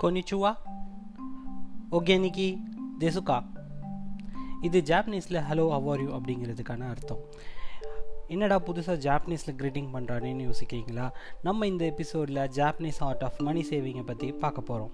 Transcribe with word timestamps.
கொனிச்சுவா 0.00 0.54
ஒகேனிக்கி 1.92 2.58
தெசுகா 3.00 3.44
இது 4.60 4.82
ஜாப்பனீஸில் 4.86 5.42
hello 5.50 5.66
aware 5.78 6.02
you 6.02 6.16
அப்படிங்கிறதுக்கான 6.16 6.88
அர்த்தம். 6.88 7.18
என்னடா 8.28 8.60
புதுசாக 8.60 8.98
ஜாப்பனீஸில் 9.06 9.56
க்ரீட்டிங் 9.56 9.88
பண்ணுறானேன்னு 9.92 10.52
யோசிக்கிறீங்களா? 10.52 11.10
நம்ம 11.42 11.66
இந்த 11.66 11.84
எபிசோடில் 11.84 12.36
ஜாப்பனீஸ் 12.36 13.00
ஆர்ட் 13.00 13.22
ஆஃப் 13.22 13.40
மணி 13.40 13.66
சேவிங்கை 13.70 14.02
பற்றி 14.06 14.32
பார்க்க 14.32 14.60
போகிறோம் 14.60 14.92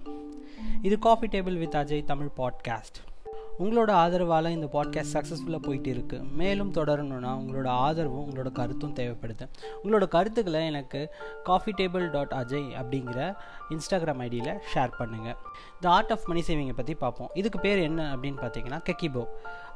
இது 0.81 0.99
coffee 0.99 1.27
table 1.27 1.57
with 1.57 1.75
Ajay 1.75 2.03
Tamil 2.03 2.29
podcast 2.37 3.12
உங்களோட 3.59 3.91
ஆதரவால் 3.91 4.49
இந்த 4.49 4.69
பாட்காஸ்ட் 4.73 5.13
சக்ஸஸ்ஃபுல்லாக 5.13 5.61
போயிட்டு 5.61 5.93
இருக்குது 5.93 6.31
மேலும் 6.31 6.71
தொடரணும்னா 6.71 7.27
உங்களோட 7.27 7.67
ஆதரவும் 7.67 8.29
உங்களோட 8.29 8.51
கருத்தும் 8.51 8.93
தேவைப்படுது. 8.93 9.49
உங்களோட 9.83 10.07
கருத்துக்களை 10.07 10.65
எனக்கு 10.65 11.15
காஃபி 11.43 11.71
டேபிள் 11.71 12.11
டாட் 12.11 12.31
அஜய் 12.31 12.69
அப்படிங்கிற 12.81 13.35
இன்ஸ்டாகிராம் 13.69 14.21
ஐடியில் 14.25 14.59
ஷேர் 14.73 14.89
பண்ணுங்கள் 14.99 15.35
த 15.79 15.89
ஆர்ட் 15.89 16.11
ஆஃப் 16.11 16.25
மணி 16.25 16.43
சேவிங்கை 16.47 16.73
பற்றி 16.73 16.93
பார்ப்போம். 16.93 17.29
இதுக்கு 17.33 17.59
பேர் 17.59 17.77
என்ன 17.77 18.15
அப்படின்னு 18.15 18.41
பார்த்தீங்கன்னா 18.41 18.83
கெக்கிபோ 18.89 19.25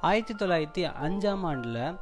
ஆயிரத்தி 0.02 0.45
தொள்ளாயிரத்தி 0.45 0.91
அஞ்சாம் 1.03 1.41
ஆண்டில் 1.41 1.97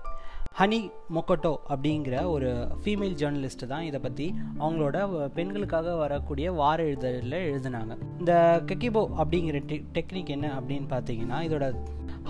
ஹனி 0.59 0.91
மொக்கட்டோ 1.13 1.55
அப்படிங்கிற 1.69 2.25
ஒரு 2.25 2.67
ஃபீமேல் 2.83 3.15
ஜேர்னலிஸ்ட்டு 3.15 3.67
தான் 3.67 3.81
இதை 3.81 3.99
பற்றி 3.99 4.33
அவங்களோட 4.59 5.27
பெண்களுக்காக 5.27 5.95
வரக்கூடிய 5.95 6.51
வார 6.51 6.83
எழுதலில் 6.83 7.45
எழுதினாங்க. 7.47 7.97
இந்த 8.19 8.61
கெக்கிபோ 8.65 9.01
அப்படிங்கிற 9.17 9.83
டெக்னிக் 9.93 10.29
என்ன 10.29 10.59
அப்படின்னு 10.59 10.87
பார்த்தீங்கன்னா 10.89 11.39
இதோட 11.41 11.75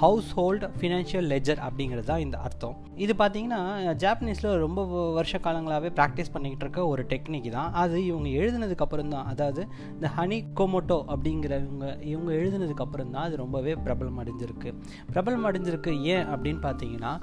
ஹவுஸ் 0.04 0.30
ஹோல்டு 0.38 0.68
ஃபினான்ஷியல் 0.80 1.28
லெஜர் 1.34 1.62
அப்படிங்கிறது 1.66 2.08
தான் 2.12 2.24
இந்த 2.26 2.38
அர்த்தம். 2.46 2.76
இது 3.04 3.14
பார்த்தீங்கன்னா 3.22 3.60
ஜாப்பனீஸில் 4.04 4.50
ரொம்ப 4.64 4.82
வருஷ 5.18 5.40
காலங்களாகவே 5.46 5.90
ப்ராக்டிஸ் 6.00 6.32
பண்ணிக்கிட்டு 6.34 6.66
இருக்க 6.66 6.82
ஒரு 6.94 7.04
டெக்னிக் 7.12 7.50
தான். 7.58 7.70
அது 7.82 7.96
இவங்க 8.10 8.30
எழுதுனதுக்கு 8.40 8.86
அப்புறம் 8.86 9.12
தான். 9.16 9.28
அதாவது 9.32 9.62
இந்த 9.96 10.10
ஹனி 10.18 10.40
கோமோட்டோ 10.60 10.98
அப்படிங்கிறவங்க 11.14 11.88
இவங்க 12.14 12.32
எழுதுனதுக்கு 12.40 12.86
அப்புறம் 12.86 13.12
தான் 13.16 13.26
அது 13.28 13.36
ரொம்பவே 13.44 13.76
பிரபலம் 13.86 14.20
அடைஞ்சிருக்கு. 14.24 14.72
பிரபலம் 15.14 15.48
அடைஞ்சிருக்கு 15.52 15.94
ஏன் 16.16 16.26
அப்படின்னு 16.34 16.62
பார்த்தீங்கன்னா 16.68 17.14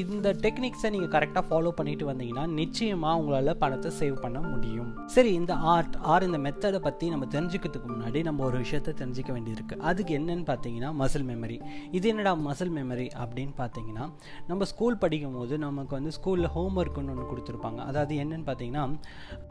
இந்த 0.00 0.28
டெக்னிக்ஸை 0.44 0.90
நீங்கள் 0.96 1.12
கரெக்டாக 1.16 1.44
ஃபாலோ 1.50 1.72
பண்ணிட்டு 1.80 2.10
வந்தீங்கன்னா 2.10 2.46
நிச்சயமாக 2.60 3.20
உங்களால் 3.20 3.52
பணத்தை 3.64 3.92
சேவ் 4.00 4.16
பண்ண 4.24 4.38
முடியும். 4.52 4.90
சரி 5.16 5.32
இந்த 5.40 5.52
ஆர்ட் 5.74 5.96
ஆர் 6.12 6.28
இந்த 6.28 6.40
மெத்தடை 6.48 6.80
பற்றி 6.88 7.06
நம்ம 7.14 7.30
தெரிஞ்சுக்கிறதுக்கு 7.36 7.90
முன்னாடி 7.94 8.20
நம்ம 8.30 8.44
ஒரு 8.50 8.58
விஷயத்தை 8.64 8.94
தெரிஞ்சிக்க 9.02 9.30
வேண்டியிருக்கு. 9.38 9.76
அதுக்கு 9.90 10.12
என்னன்னு 10.20 10.46
பார்த்தீங்கன்னா 10.52 10.92
மசில் 11.02 11.28
மெமரி 11.32 11.58
இது 11.98 12.06
என்னடா 12.12 12.32
மசில் 12.46 12.72
மெமரி 12.78 13.08
அப்படின்னு 13.22 13.54
பார்த்தீங்கன்னா 13.62 14.04
நம்ம 14.50 14.64
ஸ்கூல் 14.72 15.00
படிக்கும் 15.04 15.36
போது 15.38 15.54
நமக்கு 15.66 15.94
வந்து 15.98 16.12
ஸ்கூலில் 16.18 16.50
ஹோம் 16.56 16.76
ஒர்க்குன்னு 16.82 17.12
ஒன்று 17.14 17.30
கொடுத்துருப்பாங்க. 17.32 17.80
அதாவது 17.90 18.14
என்னென்னு 18.22 18.46
பார்த்தீங்கன்னா 18.50 18.84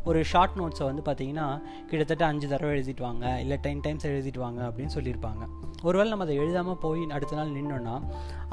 ஒரு 0.09 0.19
ஷார்ட் 0.31 0.57
நோட்ஸை 0.61 0.85
வந்து 0.89 1.03
பார்த்தீங்கன்னா 1.07 1.47
கிட்டத்தட்ட 1.89 2.25
அஞ்சு 2.31 2.47
தடவை 2.47 2.71
எழுதிட்டு 2.75 3.05
வாங்க 3.07 3.25
இல்லை 3.43 3.57
டென் 3.65 3.83
டைம்ஸ் 3.85 4.07
எழுதிட்டு 4.11 4.41
வாங்க 4.45 4.61
அப்படின்னு 4.69 4.95
சொல்லியிருப்பாங்க. 4.97 5.43
ஒருவேளை 5.87 6.09
நம்ம 6.11 6.25
அதை 6.27 6.35
எழுதாமல் 6.43 6.79
போய் 6.83 7.01
அடுத்த 7.15 7.35
நாள் 7.35 7.55
நின்னோன்னா 7.57 7.95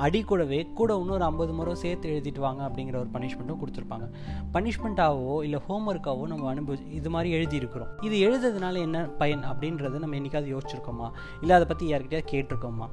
அடி 0.05 0.21
கூடவே 0.23 0.59
கூட 0.81 0.91
இன்னொரு 1.03 1.25
ஐம்பது 1.25 1.53
முறை 1.59 1.75
சேர்த்து 1.83 2.13
எழுதிட்டு 2.15 2.41
வாங்க 2.47 2.63
அப்படிங்கிற 2.69 2.97
ஒரு 3.03 3.11
பனிஷ்மெண்ட்டும் 3.17 3.61
கொடுத்துருப்பாங்க. 3.63 4.07
பனிஷ்மெண்ட்டாகவோ 4.57 5.37
இல்லை 5.47 5.61
ஹோம் 5.67 5.89
ஒர்க்காகவோ 5.93 6.27
நம்ம 6.33 6.49
அனுபவி 6.55 6.79
இது 6.99 7.11
மாதிரி 7.11 7.31
எழுதியிருக்கிறோம். 7.39 7.93
இது 8.09 8.17
எழுதுறதுனால 8.27 8.81
என்ன 8.89 9.01
பயன் 9.23 9.45
அப்படின்றத 9.53 10.03
நம்ம 10.05 10.17
என்றைக்காவது 10.21 10.53
யோசிச்சிருக்கோமா? 10.55 11.09
இல்லை 11.41 11.57
அதை 11.57 11.67
பற்றி 11.73 11.87
யார்கிட்டயாவது 11.93 12.31
கேட்டிருக்கோமா? 12.35 12.89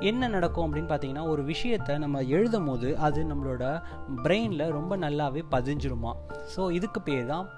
என்ன 0.00 0.28
நடக்கும் 0.28 0.64
அப்படின்னு 0.66 0.90
பார்த்தீங்கன்னா 0.90 1.26
ஒரு 1.28 1.44
விஷயத்தை 1.44 1.98
நம்ம 1.98 2.22
எழுதும் 2.22 2.64
போது 2.64 2.98
அது 2.98 3.24
நம்மளோட 3.24 3.82
பிரெயினில் 4.24 4.70
ரொம்ப 4.70 4.96
நல்லாவே 4.96 5.42
பதிஞ்சிருமா? 5.50 6.12
ஸோ 6.56 6.70
இதுக்கு 6.72 7.02
பேர் 7.02 7.26
தான் 7.26 7.48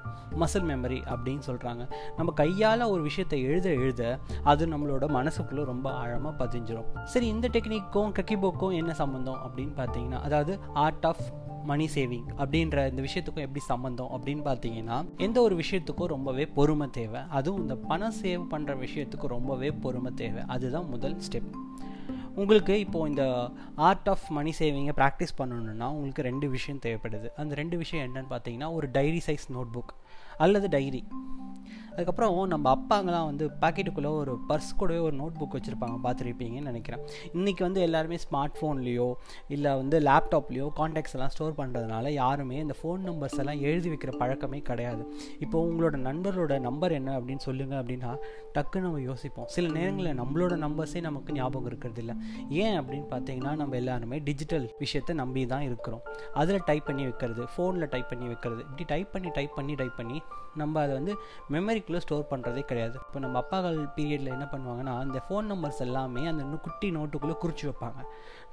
மசில் 0.42 0.66
மெமரி 0.70 0.98
அப்படின்னு 1.14 1.42
சொல்கிறாங்க 1.46 1.82
நம்ம 2.16 2.32
கையால் 2.32 2.80
ஒரு 2.80 3.02
விஷயத்தை 3.02 3.42
எழுத 3.42 3.68
எழுத 3.68 4.18
அது 4.42 4.66
நம்மளோட 4.66 5.08
மனசுக்குள்ளே 5.08 5.64
ரொம்ப 5.64 5.92
ஆழமாக 5.92 6.44
பதிஞ்சிரும். 6.44 7.04
சரி 7.04 7.26
இந்த 7.26 7.48
டெக்னிக்கும் 7.48 8.12
கக்கிபோக்கும் 8.18 8.74
என்ன 8.74 8.92
சம்மந்தம் 8.92 9.40
அப்படின்னு 9.46 9.74
பார்த்தீங்கன்னா 9.76 10.20
அதாவது 10.20 10.58
ஆர்ட் 10.72 11.06
ஆஃப் 11.06 11.24
மணி 11.64 11.88
சேவிங் 11.94 12.26
அப்படின்ற 12.38 12.88
இந்த 12.90 13.02
விஷயத்துக்கும் 13.02 13.44
எப்படி 13.46 13.60
சம்மந்தம் 13.66 14.10
அப்படின்னு 14.16 14.42
பார்த்தீங்கன்னா 14.48 15.04
எந்த 15.16 15.40
ஒரு 15.40 15.54
விஷயத்துக்கும் 15.56 16.06
ரொம்பவே 16.06 16.46
பொறுமை 16.46 16.90
தேவை. 16.90 17.20
அதுவும் 17.28 17.60
இந்த 17.60 17.76
பணம் 17.76 18.16
சேவ் 18.22 18.42
பண்ணுற 18.50 18.72
விஷயத்துக்கு 18.84 19.26
ரொம்பவே 19.26 19.70
பொறுமை 19.70 20.12
தேவை. 20.14 20.42
அதுதான் 20.46 20.88
முதல் 20.88 21.16
ஸ்டெப் 21.16 21.50
உங்களுக்கு 22.34 22.78
இப்போது 22.78 23.10
இந்த 23.10 23.50
ஆர்ட் 23.76 24.08
ஆஃப் 24.08 24.26
மணி 24.30 24.52
சேவிங்கை 24.58 24.92
ப்ராக்டிஸ் 24.96 25.36
பண்ணணுன்னா 25.38 25.88
உங்களுக்கு 25.88 26.22
ரெண்டு 26.22 26.48
விஷயம் 26.48 26.80
தேவைப்படுது. 26.84 27.28
அந்த 27.36 27.54
ரெண்டு 27.54 27.76
விஷயம் 27.76 28.04
என்னென்னு 28.06 28.32
பார்த்தீங்கன்னா 28.32 28.72
ஒரு 28.72 28.88
டைரி 28.92 29.22
சைஸ் 29.26 29.46
நோட் 29.52 29.72
புக் 29.74 29.92
அல்லது 30.36 30.68
டைரி 30.68 31.04
அதுக்கப்புறம் 31.94 32.48
நம்ம 32.52 32.66
அப்பாங்கலாம் 32.74 33.26
வந்து 33.30 33.44
பாக்கெட்டுக்குள்ளே 33.60 34.10
ஒரு 34.20 34.32
பர்ஸ் 34.48 34.70
கூடவே 34.76 34.98
ஒரு 34.98 35.16
நோட் 35.16 35.36
புக் 35.40 35.54
வச்சுருப்பாங்க 35.56 35.96
பார்த்துருப்பீங்கன்னு 36.04 36.70
நினைக்கிறேன். 36.70 37.02
இன்றைக்கி 37.32 37.62
வந்து 37.66 37.80
எல்லாருமே 37.80 38.16
ஸ்மார்ட் 38.24 38.56
ஃபோன்லேயோ 38.60 39.12
இல்லை 39.48 39.74
வந்து 39.80 40.00
லேப்டாப்லேயோ 40.00 40.68
காண்டாக்ட்ஸ் 40.78 41.14
எல்லாம் 41.16 41.32
ஸ்டோர் 41.34 41.54
பண்ணுறதுனால 41.58 42.08
யாருமே 42.08 42.56
இந்த 42.58 42.74
ஃபோன் 42.82 43.04
நம்பர்ஸ் 43.08 43.38
எல்லாம் 43.42 43.60
எழுதி 43.60 43.88
வைக்கிற 43.90 44.12
பழக்கமே 44.22 44.60
கிடையாது. 44.70 45.04
இப்போ 45.38 45.64
உங்களோட 45.66 45.98
நண்பரோட 46.08 46.58
நம்பர் 46.60 46.92
என்ன 46.92 47.18
அப்படின்னு 47.20 47.44
சொல்லுங்கள் 47.48 47.80
அப்படின்னா 47.82 48.12
டக்குன்னு 48.56 48.86
நம்ம 48.88 49.00
யோசிப்போம். 49.00 49.48
சில 49.56 49.68
நேரங்களில் 49.78 50.18
நம்மளோட 50.22 50.56
நம்பர்ஸே 50.66 51.00
நமக்கு 51.08 51.32
ஞாபகம் 51.38 51.66
இருக்கிறது 51.66 52.00
இல்லை 52.04 52.16
ஏன் 52.64 52.76
அப்படின்னு 52.80 53.08
பார்த்தீங்கன்னா 53.14 53.54
நம்ம 53.62 53.76
எல்லாருமே 53.82 54.18
டிஜிட்டல் 54.30 54.66
விஷயத்தை 54.78 55.16
நம்பி 55.22 55.46
தான் 55.54 55.66
இருக்கிறோம். 55.68 56.02
அதில் 56.42 56.66
டைப் 56.70 56.86
பண்ணி 56.90 57.02
வைக்கிறது 57.10 57.44
ஃபோனில் 57.54 57.88
டைப் 57.94 58.10
பண்ணி 58.14 58.26
வைக்கிறது. 58.32 58.60
இப்படி 58.68 58.86
டைப் 58.94 59.12
பண்ணி 59.12 59.30
டைப் 59.38 59.56
பண்ணி 59.60 59.74
டைப் 59.82 59.96
பண்ணி 59.96 60.20
நம்ம 60.60 60.80
அதை 60.80 60.92
வந்து 60.98 61.14
மெமரி 61.52 61.80
மெமரிக்குள்ளே 61.84 62.04
ஸ்டோர் 62.04 62.28
பண்ணுறதே 62.30 62.62
கிடையாது. 62.70 62.96
இப்போ 63.06 63.18
நம்ம 63.24 63.36
அப்பாக்கள் 63.42 63.78
பீரியடில் 63.96 64.30
என்ன 64.36 64.46
பண்ணுவாங்கன்னா 64.52 64.92
அந்த 65.04 65.18
ஃபோன் 65.26 65.46
நம்பர்ஸ் 65.52 65.80
எல்லாமே 65.86 66.22
அந்த 66.30 66.58
குட்டி 66.66 66.88
நோட்டுக்குள்ளே 66.96 67.36
குறித்து 67.42 67.68
வைப்பாங்க. 67.70 68.00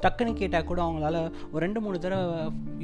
டக்குன்னு 0.04 0.34
கேட்டால் 0.42 0.68
கூட 0.70 0.80
அவங்களால 0.86 1.18
ஒரு 1.52 1.62
ரெண்டு 1.66 1.82
மூணு 1.86 1.98
தடவை 2.06 2.28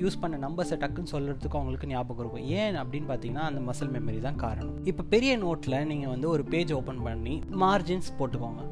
யூஸ் 0.04 0.20
பண்ண 0.22 0.40
நம்பர்ஸை 0.48 0.78
டக்குன்னு 0.84 1.14
சொல்கிறதுக்கு 1.16 1.60
அவங்களுக்கு 1.60 1.92
ஞாபகம் 1.94 2.24
இருக்கும். 2.26 2.48
ஏன் 2.60 2.78
அப்படின்னு 2.84 3.10
பார்த்தீங்கன்னா 3.12 3.48
அந்த 3.52 3.62
மசில் 3.70 3.94
மெமரி 3.98 4.22
தான் 4.28 4.42
காரணம். 4.46 4.76
இப்போ 4.92 5.06
பெரிய 5.16 5.34
நோட்டில் 5.46 5.80
நீங்கள் 5.92 6.14
வந்து 6.16 6.30
ஒரு 6.36 6.46
பேஜ் 6.54 6.74
ஓப்பன் 6.80 7.04
பண்ணி 7.08 7.36
மார்ஜின்ஸ் 7.66 8.12
போட்டுக்கோங்க. 8.22 8.64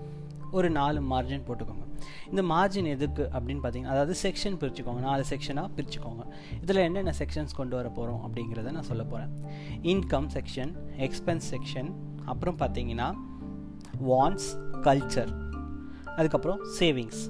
ஒரு 0.58 0.70
நாலு 0.80 1.00
மார்ஜின் 1.14 1.46
போட்டுக்கோங்க. 1.50 1.85
இந்த 2.30 2.42
மார்ஜின் 2.42 2.88
எதுக்கு 2.88 3.30
அப்படின்னு 3.34 3.60
பார்த்தீங்கன்னா 3.64 3.94
அதாவது 3.96 4.16
செக்ஷன் 4.22 4.58
பிரிச்சுக்கோங்க. 4.60 5.00
நாலு 5.00 5.24
செக்ஷனாக 5.30 5.70
பிரிச்சுக்கோங்க. 5.78 6.24
இதில் 6.62 6.76
என்னென்ன 6.76 7.14
செக்ஷன்ஸ் 7.18 7.56
கொண்டு 7.56 7.76
வர 7.76 7.90
போகிறோம் 7.90 8.22
அப்படிங்கிறத 8.28 8.72
நான் 8.72 8.84
சொல்ல 8.84 9.04
போகிறேன் 9.04 9.34
இன்கம் 9.82 10.30
செக்ஷன் 10.34 10.74
எக்ஸ்பென்ஸ் 10.98 11.48
செக்ஷன் 11.52 11.92
அப்புறம் 12.26 12.58
பார்த்தீங்கன்னா 12.58 13.14
வான்ஸ் 14.10 14.48
கல்ச்சர் 14.82 15.32
அதுக்கப்புறம் 16.16 16.60
சேவிங்ஸ் 16.80 17.24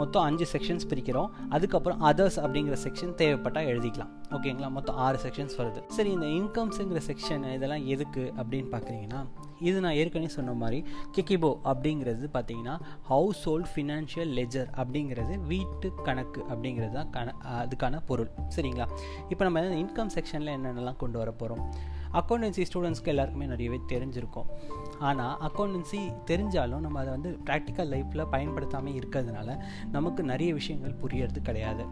மொத்தம் 0.00 0.24
அஞ்சு 0.28 0.46
செக்ஷன்ஸ் 0.52 0.88
பிரிக்கிறோம். 0.90 1.30
அதுக்கப்புறம் 1.56 2.02
அதர்ஸ் 2.10 2.38
அப்படிங்கிற 2.44 2.76
செக்ஷன் 2.86 3.14
தேவைப்பட்டால் 3.22 3.68
எழுதிக்கலாம். 3.72 4.12
ஓகேங்களா 4.36 4.70
மொத்தம் 4.78 4.98
ஆறு 5.06 5.18
செக்ஷன்ஸ் 5.24 5.56
வருது. 5.60 5.80
சரி 5.96 6.10
இந்த 6.16 6.26
இன்கம்ஸுங்கிற 6.26 7.00
செக்ஷன் 7.10 7.44
இதெல்லாம் 7.56 7.86
எதுக்கு 7.94 8.24
அப்படின்னு 8.42 8.68
பார்க்குறீங்கன்னா 8.74 9.22
இது 9.68 9.80
நான் 9.84 9.96
ஏற்கனவே 10.02 10.30
சொன்ன 10.36 10.52
மாதிரி 10.60 10.78
கிக்கிபோ 11.16 11.50
அப்படிங்கிறது 11.70 12.28
பார்த்தீங்கன்னா 12.36 12.74
ஹவுஸ் 13.10 13.42
ஹோல்ட் 13.48 13.68
ஃபினான்ஷியல் 13.74 14.32
லெஜர் 14.38 14.70
அப்படிங்கிறது 14.82 15.34
வீட்டு 15.52 15.88
கணக்கு 16.06 16.40
அப்படிங்கிறது 16.52 16.94
தான் 16.98 17.10
கண 17.16 17.34
அதுக்கான 17.62 18.00
பொருள். 18.10 18.30
சரிங்களா? 18.56 18.86
இப்போ 19.28 19.42
நம்ம 19.48 19.60
இன்கம் 19.82 20.12
செக்ஷனில் 20.16 20.54
என்னென்னலாம் 20.56 21.00
கொண்டு 21.02 21.18
வர 21.22 21.32
போகிறோம் 21.42 21.62
அக்கௌண்டன்சி 22.20 22.64
ஸ்டூடெண்ட்ஸ்க்கு 22.68 23.12
எல்லாருக்குமே 23.12 23.46
நிறையவே 23.52 23.78
தெரிஞ்சிருக்கும். 23.92 24.48
ஆனால் 25.08 25.36
அக்கௌண்டன்சி 25.48 26.00
தெரிஞ்சாலும் 26.30 26.84
நம்ம 26.86 27.00
அதை 27.02 27.10
வந்து 27.16 27.30
ப்ராக்டிக்கல் 27.46 27.92
லைஃப்பில் 27.94 28.30
பயன்படுத்தாமல் 28.36 28.98
இருக்கிறதுனால 29.00 29.58
நமக்கு 29.96 30.22
நிறைய 30.32 30.50
விஷயங்கள் 30.60 31.00
புரியறது 31.02 31.40
கிடையாது. 31.48 31.84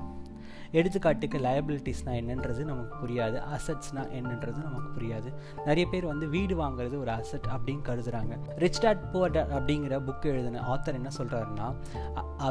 எடுத்துக்காட்டுக்கு 0.78 1.38
லயபிலிட்டிஸ்னால் 1.44 2.18
என்னன்றது 2.22 2.62
நமக்கு 2.70 2.94
புரியாது. 3.00 3.38
அசட்ஸ்னால் 3.54 4.10
என்னன்றது 4.18 4.58
நமக்கு 4.66 4.90
புரியாது. 4.96 5.28
நிறைய 5.66 5.84
பேர் 5.92 6.06
வந்து 6.10 6.26
வீடு 6.34 6.54
வாங்குறது 6.62 6.94
ஒரு 7.02 7.12
அசட் 7.18 7.48
அப்படின்னு 7.54 7.82
கருதுறாங்க. 7.88 8.36
ரிச் 8.64 8.80
டாட் 8.84 9.02
புவர் 9.12 9.34
டாட் 9.36 9.54
அப்படிங்கிற 9.58 9.98
புக் 10.08 10.30
எழுதின 10.32 10.62
ஆத்தர் 10.74 10.98
என்ன 11.00 11.12
சொல்கிறாருன்னா 11.18 11.68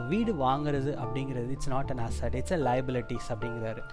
வீடு 0.07 0.34
வாங்குறது 0.45 0.92
அப்படிங்கிறது 1.06 1.50
it's 1.56 1.72
not 1.75 1.94
an 1.95 2.04
asset 2.07 2.38
it's 2.42 2.56
a 2.57 2.62
liabilities 2.68 3.31
அப்படிங்கிறாரு. 3.36 3.84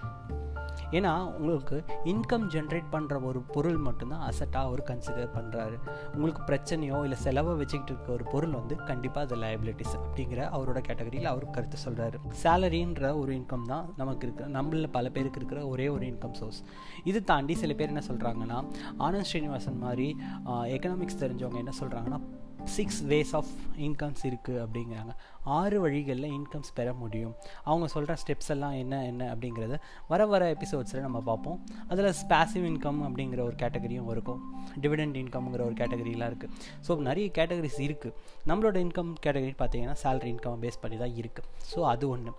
ஏன்னா 0.91 1.11
உங்களுக்கு 1.37 1.83
இன்கம் 2.05 2.47
ஜென்ரேட் 2.47 2.89
பண்ணுற 2.91 3.23
ஒரு 3.23 3.41
பொருள் 3.41 3.77
மட்டும்தான் 3.77 4.23
அசட்டாக 4.29 4.61
அவர் 4.61 4.83
கன்சிடர் 4.83 5.33
பண்ணுறாரு 5.35 5.77
உங்களுக்கு 6.13 6.41
பிரச்சனையோ 6.43 7.03
இல்லை 7.03 7.17
செலவை 7.17 7.55
வச்சுக்கிட்டு 7.55 7.93
இருக்க 7.93 8.11
ஒரு 8.11 8.23
பொருள் 8.23 8.51
வந்து 8.51 8.75
கண்டிப்பாக 8.75 9.25
அது 9.27 9.41
லயபிலிட்டிஸ் 9.41 9.95
அப்படிங்கிற 9.97 10.41
அவரோட 10.49 10.81
கேட்டகரியில் 10.81 11.25
அவர் 11.25 11.49
கருத்து 11.49 11.77
சொல்கிறாரு 11.85 12.19
சேலரின்ற 12.43 13.15
ஒரு 13.15 13.33
இன்கம் 13.33 13.65
தான் 13.65 13.93
நமக்கு 13.97 14.27
இருக்கிற 14.27 14.47
நம்மளில் 14.47 14.89
பல 14.89 15.09
பேருக்கு 15.09 15.39
இருக்கிற 15.39 15.67
ஒரே 15.67 15.87
ஒரு 15.89 16.05
இன்கம் 16.05 16.33
சோர்ஸ் 16.33 16.63
இது 17.03 17.23
தாண்டி 17.23 17.55
சில 17.55 17.73
பேர் 17.73 17.87
என்ன 17.87 18.03
சொல்கிறாங்கன்னா 18.07 18.59
ஆனந்த் 18.97 19.29
ஸ்ரீனிவாசன் 19.31 19.77
மாதிரி 19.77 20.15
எக்கனாமிக்ஸ் 20.47 21.23
தெரிஞ்சவங்க 21.23 21.57
என்ன 21.57 21.73
சொல்கிறாங்கன்னா 21.79 22.19
சிக்ஸ் 22.65 23.03
வேஸ் 23.03 23.35
ஆஃப் 23.35 23.51
இன்கம்ஸ் 23.77 24.23
இருக்குது 24.23 24.61
அப்படிங்கிறாங்க. 24.63 25.13
ஆறு 25.55 25.77
வழிகளில் 25.83 26.29
இன்கம்ஸ் 26.37 26.71
பெற 26.77 26.87
முடியும். 27.01 27.33
அவங்க 27.69 27.85
சொல்கிற 27.93 28.13
ஸ்டெப்ஸ் 28.21 28.51
எல்லாம் 28.55 28.75
என்ன 28.81 29.01
என்ன 29.11 29.23
அப்படிங்கிறத 29.33 29.75
வர 30.11 30.21
வர 30.33 30.43
எபிசோட்ஸில் 30.55 31.03
நம்ம 31.07 31.19
பார்ப்போம். 31.29 31.59
அதில் 31.91 32.09
பேசிவ் 32.31 32.65
இன்கம் 32.71 33.01
அப்படிங்கிற 33.07 33.41
ஒரு 33.49 33.55
கேட்டகரியும் 33.63 34.09
இருக்கும். 34.15 34.41
டிவிடெண்ட் 34.83 35.17
இன்கம்ங்கிற 35.23 35.61
ஒரு 35.69 35.75
கேட்டகரியெலாம் 35.81 36.31
இருக்குது 36.31 36.53
ஸோ 36.87 36.97
நிறைய 37.09 37.27
கேட்டகரிஸ் 37.37 37.79
இருக்குது 37.87 38.13
நம்மளோட 38.51 38.77
இன்கம் 38.85 39.11
கேட்டகரி 39.25 39.55
பார்த்தீங்கன்னா 39.61 39.97
சேலரி 40.03 40.29
இன்கம் 40.35 40.61
பேஸ் 40.65 40.81
பண்ணி 40.83 40.99
தான் 41.03 41.15
இருக்குது 41.21 41.47
ஸோ 41.71 41.79
அது 41.93 42.05
ஒன்று 42.13 42.33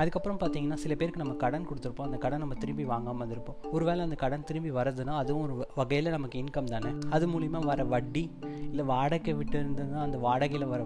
அதுக்கப்புறம் 0.00 0.40
பார்த்தீங்கன்னா 0.42 0.78
சில 0.84 0.92
பேருக்கு 1.00 1.22
நம்ம 1.24 1.36
கடன் 1.44 1.68
கொடுத்துருப்போம். 1.70 2.08
அந்த 2.10 2.18
கடன் 2.24 2.42
நம்ம 2.44 2.56
திரும்பி 2.62 2.84
வாங்காமல் 2.92 3.22
இருந்திருப்போம். 3.22 3.58
ஒருவேளை 3.76 4.02
அந்த 4.08 4.16
கடன் 4.24 4.46
திரும்பி 4.50 4.72
வரதுன்னா 4.78 5.14
அதுவும் 5.22 5.44
ஒரு 5.46 5.56
வகையில் 5.80 6.14
நமக்கு 6.16 6.38
இன்கம் 6.44 6.70
தானே? 6.74 6.92
அது 7.16 7.24
மூலிமா 7.34 7.60
வர 7.70 7.84
வட்டி 7.94 8.24
இல்லை 8.70 8.84
வாடகை 8.92 9.34
விட்டு 9.40 9.56
இருந்ததுன்னா 9.62 10.02
அந்த 10.08 10.18
வாடகையில் 10.26 10.70
வர 10.74 10.82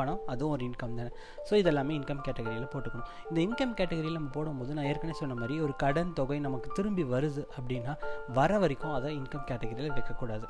பணம் 0.00 0.20
அதுவும் 0.32 0.52
ஒரு 0.56 0.64
இன்கம் 0.68 0.96
தானே. 1.00 1.10
ஸோ 1.48 1.52
இதெல்லாமே 1.62 1.92
இன்கம் 1.98 2.22
கேட்டகரியில் 2.28 2.70
போட்டுக்கணும். 2.74 3.08
இந்த 3.30 3.38
இன்கம் 3.46 3.76
கேட்டகரியில் 3.80 4.18
நம்ம 4.20 4.32
போடும்போது 4.38 4.76
நான் 4.78 4.88
ஏற்கனவே 4.92 5.18
சொன்ன 5.22 5.36
மாதிரி 5.42 5.56
ஒரு 5.66 5.74
கடன் 5.84 6.16
தொகை 6.20 6.38
நமக்கு 6.46 6.70
திரும்பி 6.78 7.06
வருது 7.14 7.44
அப்படின்னா 7.58 7.94
வர 8.40 8.58
வரைக்கும் 8.64 8.96
அதை 8.98 9.12
இன்கம் 9.20 9.46
கேட்டகரியில் 9.52 9.96
வைக்கக்கூடாது. 9.98 10.48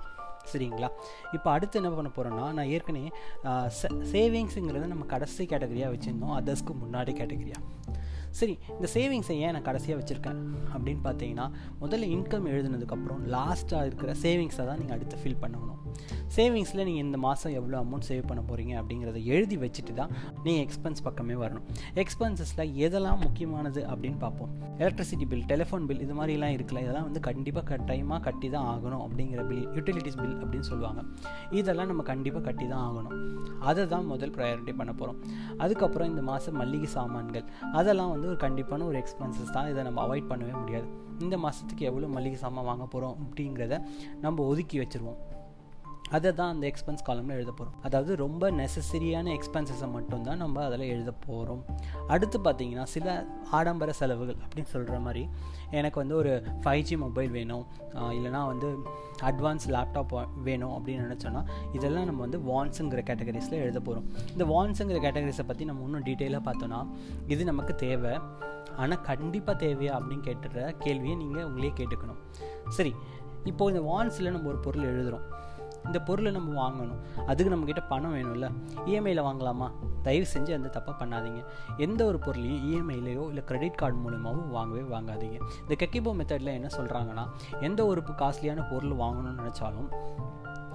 சரிங்களா? 0.50 0.89
இப்போ 1.37 1.49
அடுத்து 1.55 1.79
என்ன 1.81 1.91
பண்ண 1.97 2.11
போகிறோன்னா 2.17 2.45
நான் 2.59 2.71
ஏற்கனவே 2.75 3.11
சேவிங்ஸுங்கிறத 4.12 4.87
நம்ம 4.93 5.06
கடைசி 5.15 5.45
கேட்டகரியாக 5.53 5.93
வச்சுருந்தோம். 5.94 6.37
அதர்ஸ்க்கு 6.41 6.75
முன்னாடி 6.85 7.12
கேட்டகரியாக 7.21 7.65
சரி 8.31 8.59
இந்த 8.77 8.89
சேவிங்ஸை 8.95 9.37
ஏன் 9.45 9.53
நான் 9.53 9.67
கடைசியாக 9.69 9.99
வச்சுருக்கேன்? 10.01 10.41
அப்படின்னு 10.75 11.03
பார்த்தீங்கன்னா 11.07 11.47
முதல்ல 11.83 12.09
இன்கம் 12.17 12.49
எழுதுனதுக்கப்புறம் 12.53 13.23
லாஸ்ட்டாக 13.35 13.87
இருக்கிற 13.87 14.15
சேவிங்ஸை 14.25 14.67
தான் 14.69 14.79
நீங்கள் 14.83 14.97
அடுத்து 14.97 15.17
ஃபில் 15.23 15.41
பண்ணணும். 15.43 15.75
சேவிங்ஸில் 16.37 16.85
நீங்கள் 16.89 17.05
இந்த 17.05 17.19
மாதம் 17.19 17.55
எவ்வளோ 17.59 17.77
அமௌண்ட் 17.85 18.07
சேவ் 18.09 18.25
பண்ண 18.31 18.41
போகிறீங்க 18.49 18.75
அப்படிங்கிறத 18.81 19.25
எழுதி 19.25 19.57
வச்சுட்டு 19.63 19.93
தான் 20.01 20.11
நீங்கள் 20.45 20.65
எக்ஸ்பென்ஸ் 20.67 21.03
பக்கமே 21.07 21.35
வரணும். 21.35 21.65
எக்ஸ்பென்சஸில் 22.03 22.75
எதெல்லாம் 22.87 23.21
முக்கியமானது 23.25 23.81
அப்படின்னு 23.93 24.19
பார்ப்போம். 24.25 24.51
எலக்ட்ரிசிட்டி 24.83 25.27
பில் 25.31 25.47
டெலிஃபோன் 25.53 25.87
பில் 25.89 26.01
இது 26.01 26.15
மாதிரிலாம் 26.19 26.55
இருக்குல்ல 26.57 26.83
இதெல்லாம் 26.85 27.07
வந்து 27.09 27.21
கண்டிப்பாக 27.21 27.65
கட்டாயமாக 27.71 28.21
கட்டி 28.27 28.51
தான் 28.51 28.69
ஆகணும் 28.75 29.03
அப்படிங்கிற 29.07 29.47
பில் 29.51 29.65
யூட்டிலிட்டிஸ் 29.77 30.19
பில் 30.21 30.37
அப்படின்னு 30.43 30.69
சொல்லுவாங்க. 30.73 31.03
இதெல்லாம் 31.51 31.87
நம்ம 31.87 32.03
கண்டிப்பாக 32.03 32.45
கட்டி 32.49 32.69
தான் 32.69 32.85
ஆகணும். 32.89 33.17
அதை 33.71 33.87
தான் 33.95 34.07
முதல் 34.13 34.35
ப்ரையாரிட்டி 34.37 34.73
பண்ண 34.81 34.93
போகிறோம் 34.93 35.19
அதுக்கப்புறம் 35.65 36.09
இந்த 36.09 36.23
மாதம் 36.23 36.59
மல்லிகை 36.61 36.91
சாமான்கள் 36.97 37.47
அதெல்லாம் 37.79 38.13
வந்து 38.19 38.31
ஒரு 38.35 38.41
கண்டிப்பான 38.47 38.87
ஒரு 38.91 38.99
எக்ஸ்பென்சஸ் 39.03 39.56
தான் 39.56 39.70
இதை 39.73 39.82
நம்ம 39.88 40.00
அவாய்ட் 40.06 40.31
பண்ணவே 40.31 40.55
முடியாது. 40.61 40.88
இந்த 41.25 41.37
மாதத்துக்கு 41.38 41.85
எவ்வளோ 41.91 42.09
மளிகை 42.19 42.38
சாமான் 42.44 42.70
வாங்க 42.70 42.85
போகிறோம் 42.85 43.17
அப்படிங்கிறத 43.23 43.76
நம்ம 44.26 44.44
ஒதுக்கி 44.53 44.76
வச்சுருவோம். 44.79 45.19
அதை 46.16 46.28
தான் 46.38 46.52
அந்த 46.55 46.64
எக்ஸ்பென்ஸ் 46.70 47.05
காலமில் 47.06 47.37
எழுத 47.38 47.50
போகிறோம் 47.50 47.75
அதாவது 47.87 48.12
ரொம்ப 48.22 48.50
நெசசரியான 48.50 49.32
எக்ஸ்பென்சஸை 49.37 49.88
மட்டும்தான் 49.96 50.40
நம்ம 50.43 50.64
அதில் 50.64 50.84
எழுத 50.94 51.10
போகிறோம் 51.26 51.62
அடுத்து 52.06 52.38
பார்த்தீங்கன்னா 52.38 52.87
சில 52.94 53.26
ஆடம்பர 53.58 53.93
செலவுகள் 54.00 54.38
அப்படின்னு 54.44 54.70
சொல்கிற 54.75 54.99
மாதிரி 55.06 55.22
எனக்கு 55.70 55.99
வந்து 56.02 56.16
ஒரு 56.16 56.32
ஃபைவ் 56.64 56.84
ஜி 56.88 56.96
மொபைல் 56.96 57.31
வேணும். 57.31 57.64
இல்லைனா 58.16 58.40
வந்து 58.52 58.69
அட்வான்ஸ் 59.31 59.66
லேப்டாப் 59.75 60.14
வேணும் 60.49 60.75
அப்படின்னு 60.76 61.06
நினச்சோன்னா 61.06 61.43
இதெல்லாம் 61.72 62.08
நம்ம 62.10 62.20
வந்து 62.26 62.40
வான்ஸுங்கிற 62.50 63.02
கேட்டகரிஸில் 63.10 63.62
எழுத 63.64 63.81
போகிறோம் 63.81 64.08
இந்த 64.32 64.44
வான்ஸுங்கிற 64.55 65.00
கேட்டகரிஸை 65.06 65.46
பற்றி 65.46 65.64
நம்ம 65.70 65.84
இன்னும் 65.88 66.06
டீட்டெயிலாக 66.08 66.43
பார்த்தோன்னா 66.49 66.81
இது 67.26 67.43
நமக்கு 67.44 67.75
தேவை. 67.87 68.14
ஆனால் 68.82 69.05
கண்டிப்பாக 69.10 69.56
தேவையா 69.64 69.93
அப்படின்னு 69.99 70.26
கேட்டுற 70.28 70.76
கேள்வியை 70.84 71.16
நீங்கள் 71.22 71.46
உங்களே 71.50 71.72
கேட்டுக்கணும். 71.81 72.20
சரி 72.76 72.93
இப்போது 73.50 73.72
இந்த 73.72 73.82
வான்ஸில் 73.90 74.34
நம்ம 74.34 74.49
ஒரு 74.49 74.58
பொருள் 74.66 74.88
எழுதுகிறோம் 74.90 75.26
இந்த 75.85 76.01
பொருளை 76.01 76.33
நம்ம 76.33 76.69
வாங்கணும். 76.69 77.25
அதுக்கு 77.27 77.57
நம்மக்கிட்ட 77.57 77.89
பணம் 77.89 78.15
வேணும்ல. 78.15 78.51
இஎம்ஐயில் 78.87 79.25
வாங்கலாமா? 79.25 79.71
தயவு 80.03 80.27
செஞ்சு 80.35 80.55
அந்த 80.55 80.71
தப்பாக 80.73 81.03
பண்ணாதீங்க. 81.03 81.45
எந்த 81.77 82.05
ஒரு 82.05 82.19
பொருளையும் 82.19 82.67
இஎம்ஐலையோ 82.73 83.27
இல்லை 83.27 83.45
கிரெடிட் 83.45 83.75
கார்டு 83.75 83.99
மூலியமாகவோ 83.99 84.49
வாங்கவே 84.49 84.97
வாங்காதீங்க. 84.97 85.41
இந்த 85.69 85.77
கெக்கிபோ 85.79 86.15
மெத்தடில் 86.15 86.45
என்ன 86.45 86.69
சொல்கிறாங்கன்னா 86.77 87.29
எந்த 87.61 87.87
ஒரு 87.87 88.01
காஸ்ட்லியான 88.01 88.71
பொருள் 88.71 88.91
வாங்கணும்னு 88.91 89.39
நினச்சாலும் 89.39 89.89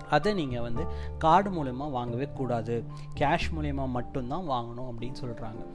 அதை 0.10 0.34
நீங்கள் 0.34 0.62
வந்து 0.62 0.86
கார்டு 1.18 1.50
மூலயமா 1.50 1.92
வாங்கவே 1.92 2.30
கூடாது. 2.34 2.84
கேஷ் 3.20 3.50
மூலயமா 3.56 3.88
மட்டும்தான் 3.88 4.50
வாங்கணும் 4.50 4.90
அப்படின்னு 4.92 5.16
சொல்கிறாங்க 5.24 5.66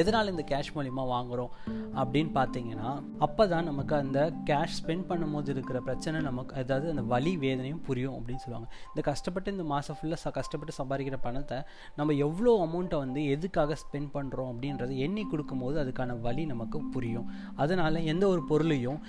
எதனால் 0.00 0.32
இந்த 0.32 0.44
கேஷ் 0.52 0.70
மூலிமா 0.76 1.02
வாங்குகிறோம் 1.14 1.52
அப்படின்னு 2.00 2.32
பார்த்தீங்கன்னா 2.38 2.90
அப்போ 3.26 3.42
தான் 3.52 3.68
நமக்கு 3.70 3.94
அந்த 4.02 4.20
கேஷ் 4.50 4.76
ஸ்பெண்ட் 4.78 5.06
பண்ணும்போது 5.10 5.50
இருக்கிற 5.54 5.80
பிரச்சனை 5.88 6.20
நமக்கு 6.28 6.54
அதாவது 6.62 6.88
அந்த 6.94 7.04
வலி 7.12 7.32
வேதனையும் 7.44 7.82
புரியும் 7.88 8.16
அப்படின்னு 8.18 8.44
சொல்லுவாங்க. 8.44 8.68
இந்த 8.92 9.02
கஷ்டப்பட்டு 9.10 9.54
இந்த 9.56 9.66
மாதம் 9.72 9.98
ஃபுல்லாக 10.00 10.32
கஷ்டப்பட்டு 10.38 10.78
சம்பாதிக்கிற 10.80 11.18
பணத்தை 11.26 11.58
நம்ம 12.00 12.16
எவ்வளோ 12.26 12.54
அமௌண்ட்டை 12.66 12.98
வந்து 13.04 13.22
எதுக்காக 13.34 13.76
ஸ்பெண்ட் 13.84 14.10
பண்ணுறோம் 14.16 14.50
அப்படின்றது 14.52 14.94
எண்ணி 15.06 15.24
கொடுக்கும்போது 15.32 15.78
அதுக்கான 15.84 16.20
வலி 16.26 16.44
நமக்கு 16.54 16.80
புரியும். 16.96 17.28
அதனால் 17.62 18.06
எந்த 18.12 18.24
ஒரு 18.34 18.42
பொருளையும் 18.50 19.00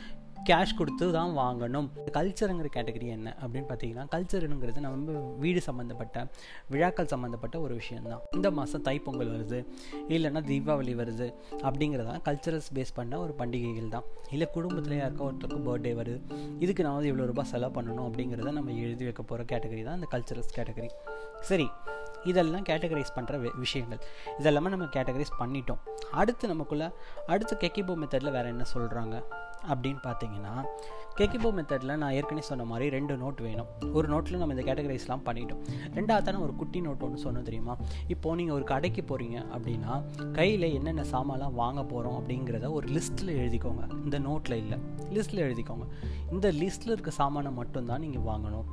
கேஷ் 0.50 0.74
கொடுத்து 0.80 1.06
தான் 1.16 1.32
வாங்கணும். 1.40 1.88
கல்ச்சருங்கிற 2.18 2.68
கேட்டகரி 2.76 3.08
என்ன 3.16 3.30
அப்படின்னு 3.44 3.68
பார்த்தீங்கன்னா 3.70 4.06
கல்ச்சருங்கிறது 4.14 4.84
நம்ம 4.86 5.22
வீடு 5.44 5.62
சம்மந்தப்பட்ட 5.68 6.26
விழாக்கள் 6.74 7.10
சம்மந்தப்பட்ட 7.14 7.56
ஒரு 7.66 7.74
விஷயம்தான். 7.82 8.22
இந்த 8.38 8.50
மாதம் 8.58 8.84
தைப்பொங்கல் 8.88 9.32
வருது 9.36 9.60
இல்லைன்னா 10.16 10.44
தீபாவளி 10.52 10.94
வருது 11.02 11.28
அப்படிங்கிறதான் 11.68 12.22
கல்ச்சரல்ஸ் 12.28 12.70
பேஸ் 12.80 12.96
பண்ண 13.00 13.20
ஒரு 13.26 13.36
பண்டிகைகள் 13.42 13.94
தான். 13.96 14.08
இல்லை 14.36 14.48
குடும்பத்தில் 14.58 14.98
யாருக்கோ 15.02 15.26
ஒருத்தருக்கு 15.30 15.66
பர்த்டே 15.70 15.94
வருது 16.02 16.20
இதுக்கு 16.66 16.86
நான் 16.88 16.98
வந்து 16.98 17.12
இவ்வளோ 17.14 17.28
ரூபாய் 17.32 17.50
செலவு 17.54 17.76
பண்ணணும் 17.80 18.08
அப்படிங்கிறத 18.10 18.54
நம்ம 18.60 18.78
எழுதி 18.86 19.04
வைக்க 19.10 19.24
போகிற 19.24 19.48
கேட்டகரி 19.54 19.84
தான் 19.90 20.00
இந்த 20.02 20.10
கல்ச்சரல்ஸ் 20.14 20.56
கேட்டகரி 20.60 20.92
சரி 21.50 21.68
இதெல்லாம் 22.30 22.64
கேட்டகரைஸ் 22.70 23.12
பண்ணுற 23.16 23.34
விஷயங்கள். 23.64 24.00
இதெல்லாமே 24.40 24.70
நம்ம 24.74 24.86
கேட்டகரைஸ் 24.96 25.34
பண்ணிட்டோம். 25.42 25.82
அடுத்து 26.22 26.46
நமக்குள்ளே 26.52 26.88
அடுத்து 27.34 27.56
கெக்கிபோ 27.64 27.96
மெத்தடில் 28.04 28.32
வேறு 28.36 28.48
என்ன 28.54 28.66
சொல்கிறாங்க 28.74 29.16
அப்படின்னு 29.74 30.02
பார்த்தீங்கன்னா 30.08 30.54
கெக்கிபோ 31.20 31.50
மெத்தடில் 31.58 32.00
நான் 32.02 32.14
ஏற்கனவே 32.18 32.46
சொன்ன 32.48 32.64
மாதிரி 32.70 32.86
ரெண்டு 32.96 33.14
நோட் 33.22 33.42
வேணும். 33.46 33.68
ஒரு 33.98 34.08
நோட்டில் 34.14 34.40
நம்ம 34.42 34.56
இந்த 34.56 34.66
கேட்டகரைஸ்லாம் 34.70 35.24
பண்ணிட்டோம். 35.28 35.62
ரெண்டாவது 35.98 36.26
தானே 36.28 36.40
ஒரு 36.46 36.54
குட்டி 36.62 36.80
நோட் 36.82 37.04
ஒன்று 37.08 37.24
சொன்னோம் 37.26 37.48
தெரியுமா? 37.50 37.76
இப்போது 38.14 38.38
நீங்கள் 38.40 38.56
ஒரு 38.56 38.66
கடைக்கு 38.72 39.04
போகிறீங்க 39.12 39.38
அப்படின்னா 39.56 39.94
கையில் 40.38 40.68
என்னென்ன 40.78 41.06
சாமான்லாம் 41.14 41.58
வாங்க 41.64 41.84
போகிறோம் 41.84 42.18
அப்படிங்கிறத 42.22 42.72
ஒரு 42.78 42.88
லிஸ்ட்டில் 42.98 43.34
எழுதிக்கோங்க. 43.42 43.84
இந்த 44.04 44.20
நோட்டில் 44.20 44.60
இல்லை. 44.64 44.80
லிஸ்ட்டில் 45.18 45.46
எழுதிக்கோங்க. 45.48 45.88
இந்த 46.32 46.48
லிஸ்ட்டில் 46.62 46.96
இருக்க 46.96 47.14
சாமானை 47.22 47.52
மட்டும்தான் 47.62 48.04
நீங்கள் 48.08 48.28
வாங்கணும். 48.32 48.68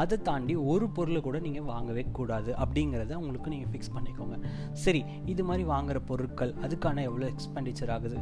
அதை 0.00 0.16
தாண்டி 0.26 0.54
ஒரு 0.72 0.86
பொருளை 0.96 1.20
கூட 1.20 1.38
நீங்கள் 1.44 1.68
வாங்கவே 1.70 2.02
கூடாது 2.18 2.50
அப்படிங்கிறத 2.62 3.14
உங்களுக்கு 3.20 3.52
நீங்கள் 3.54 3.70
ஃபிக்ஸ் 3.72 3.94
பண்ணிக்கோங்க. 3.94 4.36
சரி 4.84 5.00
இது 5.32 5.42
மாதிரி 5.48 5.64
வாங்குகிற 5.72 6.00
பொருட்கள் 6.10 6.52
அதுக்கான 6.66 7.02
எவ்வளோ 7.08 7.26
எக்ஸ்பெண்டிச்சர் 7.32 7.92
ஆகுது? 7.96 8.18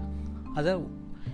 அதை 0.60 0.72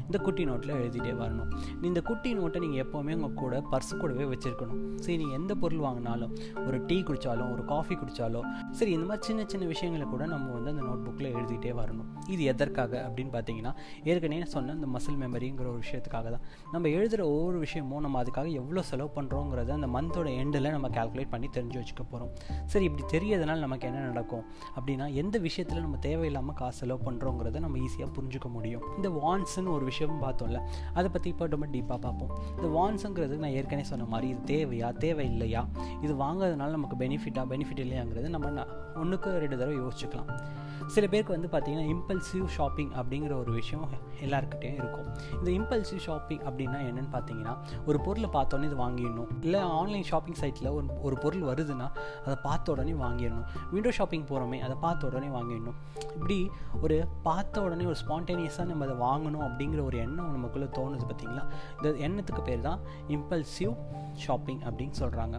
இந்த 0.06 0.18
குட்டி 0.26 0.44
நோட்டில் 0.48 0.74
எழுதிட்டே 0.80 1.12
வரணும். 1.22 1.50
இந்த 1.88 2.00
குட்டி 2.08 2.30
நோட்டை 2.38 2.58
நீங்கள் 2.64 2.82
எப்போவுமே 2.84 3.12
உங்கள் 3.18 3.36
கூட 3.42 3.62
பர்ஸ் 3.72 3.92
கூடவே 4.02 4.24
வச்சுருக்கணும். 4.32 4.80
சரி 5.04 5.16
நீங்கள் 5.22 5.38
எந்த 5.40 5.52
பொருள் 5.62 5.82
வாங்கினாலும் 5.86 6.32
ஒரு 6.66 6.78
டீ 6.88 6.96
குடித்தாலும் 7.08 7.50
ஒரு 7.54 7.64
காஃபி 7.72 7.94
குடித்தாலோ 8.02 8.42
சரி 8.78 8.92
இந்த 8.96 9.06
மாதிரி 9.10 9.26
சின்ன 9.28 9.44
சின்ன 9.52 9.64
விஷயங்களை 9.72 10.06
கூட 10.14 10.22
நம்ம 10.34 10.50
வந்து 10.56 10.70
அந்த 10.74 10.84
நோட் 10.88 11.04
புக்கில் 11.06 11.30
எழுதிட்டே 11.36 11.72
வரணும். 11.80 12.08
இது 12.34 12.42
எதற்காக 12.52 12.92
அப்படின்னு 13.06 13.32
பார்த்தீங்கன்னா 13.36 13.72
ஏற்கனவே 14.10 14.46
சொன்ன 14.54 14.74
இந்த 14.78 14.88
மசில் 14.94 15.18
மெமரிங்கிற 15.24 15.66
ஒரு 15.72 15.80
விஷயத்துக்காக 15.84 16.26
தான். 16.34 16.44
நம்ம 16.74 16.88
எழுதுகிற 16.96 17.22
ஒவ்வொரு 17.34 17.58
விஷயமும் 17.64 18.04
நம்ம 18.06 18.22
அதுக்காக 18.22 18.48
எவ்வளோ 18.60 18.82
செலவு 18.90 19.10
பண்ணுறோங்கிறத 19.16 19.72
அந்த 19.78 19.90
மந்தோட 19.96 20.28
எண்டில் 20.42 20.70
நம்ம 20.76 20.90
கால்குலேட் 20.98 21.32
பண்ணி 21.34 21.50
தெரிஞ்சு 21.56 21.78
வச்சுக்க 21.80 22.04
போகிறோம் 22.12 22.32
சரி 22.72 22.84
இப்படி 22.90 23.04
தெரியறதுனால 23.14 23.58
நமக்கு 23.66 23.88
என்ன 23.90 24.04
நடக்கும்? 24.10 24.44
அப்படின்னா 24.76 25.08
எந்த 25.22 25.36
விஷயத்தில் 25.48 25.84
நம்ம 25.86 25.98
தேவையில்லாமல் 26.08 26.58
காசு 26.60 26.78
செலவு 26.82 27.00
பண்ணுறோங்கிறத 27.08 27.60
நம்ம 27.64 27.78
ஈஸியாக 27.86 28.10
புரிஞ்சுக்க 28.16 28.48
முடியும். 28.56 28.84
இந்த 28.98 29.08
வான்ஸ்னு 29.20 29.72
ஒரு 29.76 29.84
விஷயம் 29.84 29.92
பார்த்தோம்ல. 30.02 30.60
அதை 30.94 31.10
பற்றி 31.10 31.30
இப்போ 31.30 31.46
ரொம்ப 31.46 31.66
டீப்பாக 31.66 31.98
பார்ப்போம். 31.98 32.32
இந்த 32.56 32.68
வான்ஸுங்கிறதுக்கு 32.76 33.44
நான் 33.44 33.50
ஏற்கனவே 33.50 33.86
சொன்ன 33.86 34.04
மாதிரி 34.04 34.34
இது 34.34 34.42
தேவையா 34.52 34.96
தேவை 34.96 35.26
இல்லையா 35.26 35.66
இது 36.02 36.14
வாங்குறதுனால 36.14 36.76
நமக்கு 36.78 36.96
பெனிஃபிட்டா 37.04 37.44
பெனிஃபிட் 37.54 37.84
இல்லையாங்கிறது 37.86 38.28
நம்ம 38.28 38.64
ஒன்றுக்கு 38.94 39.38
ரெண்டு 39.38 39.58
தடவை 39.58 39.78
யோசிச்சுக்கலாம். 39.78 40.62
சில 40.86 41.06
பேருக்கு 41.06 41.36
வந்து 41.36 41.48
பார்த்தீங்கன்னா 41.52 41.86
இம்பல்சிவ் 41.94 42.46
ஷாப்பிங் 42.46 42.90
அப்படிங்கிற 42.90 43.32
ஒரு 43.40 43.52
விஷயம் 43.52 43.88
எல்லாருக்கிட்டையும் 44.24 44.78
இருக்கும். 44.82 45.08
இந்த 45.38 45.50
இம்பல்சிவ் 45.50 45.96
ஷாப்பிங் 45.96 46.38
அப்படின்னா 46.38 46.78
என்னென்னு 46.88 47.12
பார்த்தீங்கன்னா 47.12 47.56
ஒரு 47.86 48.00
பொருளை 48.00 48.30
பார்த்தோன்னே 48.32 48.64
இது 48.64 48.76
வாங்கிடணும். 48.76 49.30
இல்லை 49.40 49.60
ஆன்லைன் 49.60 50.02
ஷாப்பிங் 50.02 50.38
சைட்டில் 50.40 50.70
ஒரு 50.72 50.86
ஒரு 51.02 51.18
பொருள் 51.18 51.42
வருதுன்னா 51.42 51.88
அதை 52.24 52.36
பார்த்த 52.42 52.72
உடனே 52.72 52.92
வாங்கிடணும். 52.92 53.46
விண்டோ 53.70 53.90
ஷாப்பிங் 53.90 54.26
போகிறோமே 54.26 54.60
அதை 54.60 54.76
பார்த்த 54.80 55.06
உடனே 55.06 55.26
வாங்கிடணும். 55.26 55.78
இப்படி 56.14 56.50
ஒரு 56.82 57.06
பார்த்த 57.22 57.62
உடனே 57.62 57.84
ஒரு 57.84 57.96
ஸ்பான்டேனியஸாக 58.06 58.64
நம்ம 58.64 58.84
அதை 58.84 58.96
வாங்கணும் 59.06 59.44
அப்படிங்கிற 59.48 59.84
ஒரு 59.84 59.98
எண்ணம் 59.98 60.32
நமக்குள்ளே 60.32 60.68
தோணுது 60.78 61.06
பார்த்தீங்களா? 61.10 61.44
இந்த 61.76 61.88
எண்ணத்துக்கு 62.08 62.42
பேர் 62.42 62.60
தான் 62.60 62.80
இம்பல்சிவ் 63.08 63.76
ஷாப்பிங் 64.12 64.60
அப்படின்னு 64.60 64.96
சொல்கிறாங்க 65.00 65.38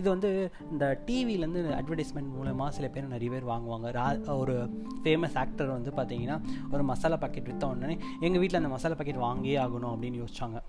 இது 0.00 0.08
வந்து 0.14 0.30
இந்த 0.72 0.84
டிவிலேருந்து 1.06 1.62
அட்வர்டைஸ்மெண்ட் 1.80 2.30
மூலமாக 2.36 2.70
சில 2.76 2.88
பேர் 2.94 3.12
நிறைய 3.14 3.30
பேர் 3.34 3.50
வாங்குவாங்க. 3.52 3.88
ரா 3.98 4.06
ஒரு 4.42 4.56
ஃபேமஸ் 5.04 5.38
ஆக்டர் 5.42 5.74
வந்து 5.76 5.92
பார்த்தீங்கன்னா 5.98 6.36
ஒரு 6.74 6.82
மசாலா 6.90 7.18
பாக்கெட் 7.24 7.50
விற்ற 7.52 7.66
உடனே 7.74 7.96
எங்கள் 8.26 8.40
வீட்டில் 8.42 8.60
அந்த 8.62 8.72
மசாலா 8.76 8.98
பாக்கெட் 9.00 9.24
வாங்கியே 9.28 9.58
ஆகணும் 9.64 9.92
அப்படின்னு 9.94 10.20
யோசிச்சாங்க. 10.22 10.60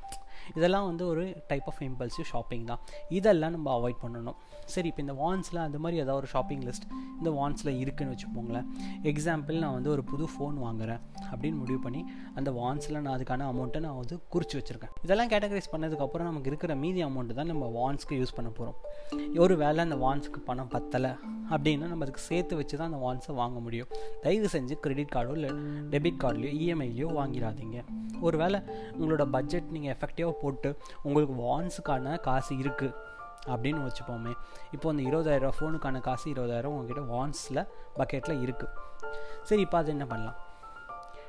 இதெல்லாம் 0.58 0.88
வந்து 0.89 1.03
ஒரு 1.12 1.24
டைப் 1.51 1.67
ஆஃப் 1.72 1.81
இம்பல்சிவ் 1.88 2.27
ஷாப்பிங் 2.31 2.65
தான். 2.72 2.81
இதெல்லாம் 3.19 3.53
நம்ம 3.55 3.67
அவாய்ட் 3.77 4.00
பண்ணணும். 4.05 4.38
சரி 4.74 4.88
இப்போ 4.91 5.01
இந்த 5.05 5.15
வான்ஸில் 5.22 5.60
அந்த 5.67 5.77
மாதிரி 5.84 5.98
ஏதாவது 6.03 6.19
ஒரு 6.22 6.29
ஷாப்பிங் 6.34 6.63
லிஸ்ட் 6.69 6.88
இந்த 7.19 7.29
வான்ஸில் 7.39 7.72
இருக்குன்னு 7.84 8.15
வச்சுப்போங்களேன் 8.15 8.67
எக்ஸாம்பிள் 9.12 9.62
நான் 9.63 9.75
வந்து 9.77 9.91
ஒரு 9.96 10.03
புது 10.12 10.25
ஃபோன் 10.34 10.58
வாங்குறேன் 10.65 11.01
அப்படின்னு 11.31 11.58
முடிவு 11.63 11.79
பண்ணி 11.86 12.01
அந்த 12.39 12.50
வான்ஸில் 12.60 13.00
நான் 13.01 13.13
அதுக்கான 13.17 13.48
அமௌண்ட்டை 13.51 13.81
நான் 13.88 13.98
வந்து 14.01 14.17
குறித்து 14.36 14.58
வச்சுருக்கேன். 14.60 14.93
இதெல்லாம் 15.05 15.31
கேட்டகரைஸ் 15.34 15.72
பண்ணதுக்கப்புறம் 15.74 16.29
நமக்கு 16.29 16.51
இருக்கிற 16.51 16.75
மீதி 16.84 17.03
அமௌண்ட்டு 17.08 17.38
தான் 17.39 17.51
நம்ம 17.53 17.65
வான்ஸ்க்கு 17.79 18.19
யூஸ் 18.22 18.36
பண்ண 18.38 18.51
போகிறோம் 18.60 19.38
ஒரு 19.46 19.58
வேளை 19.63 19.79
அந்த 19.88 19.98
வான்ஸுக்கு 20.05 20.41
பணம் 20.50 20.72
பத்தலை 20.75 21.13
அப்படின்னா 21.53 21.88
நம்ம 21.91 22.05
அதுக்கு 22.05 22.24
சேர்த்து 22.29 22.53
வச்சு 22.60 22.75
தான் 22.79 22.89
அந்த 22.91 23.00
வான்ஸை 23.05 23.34
வாங்க 23.39 23.58
முடியும். 23.65 23.89
தயவு 24.24 24.48
செஞ்சு 24.53 24.75
கிரெடிட் 24.84 25.13
கார்டோ 25.15 25.34
இல்லை 25.39 25.51
டெபிட் 25.93 26.19
கார்டுலையோ 26.24 26.51
இஎம்ஐலையோ 26.63 27.08
வாங்கிடாதீங்க. 27.19 27.77
ஒரு 28.27 28.38
வேளை 28.41 28.60
உங்களோட 29.00 29.24
பட்ஜெட் 29.36 29.67
நீங்கள் 29.75 29.93
எஃபெக்டிவாக 29.96 30.28
போட்டு 30.31 30.77
உங்களுக்கு 31.03 31.36
வான்ஸுக்கான 31.43 32.19
காசு 32.19 32.55
இருக்குது 32.55 32.93
அப்படின்னு 33.48 33.88
வச்சுப்போமே. 33.88 34.33
இப்போ 34.71 34.89
அந்த 34.89 35.03
இருபதாயிரரூவா 35.09 35.53
ஃபோனுக்கான 35.59 36.01
காசு 36.01 36.31
இருபதாயிரம் 36.33 36.75
உங்ககிட்ட 36.75 37.01
வான்ஸில் 37.15 37.67
பக்கெட்டில் 37.98 38.43
இருக்குது 38.45 38.75
சரி 39.43 39.62
இப்போ 39.62 39.77
அது 39.77 39.89
என்ன 39.89 40.05
பண்ணலாம்? 40.05 40.38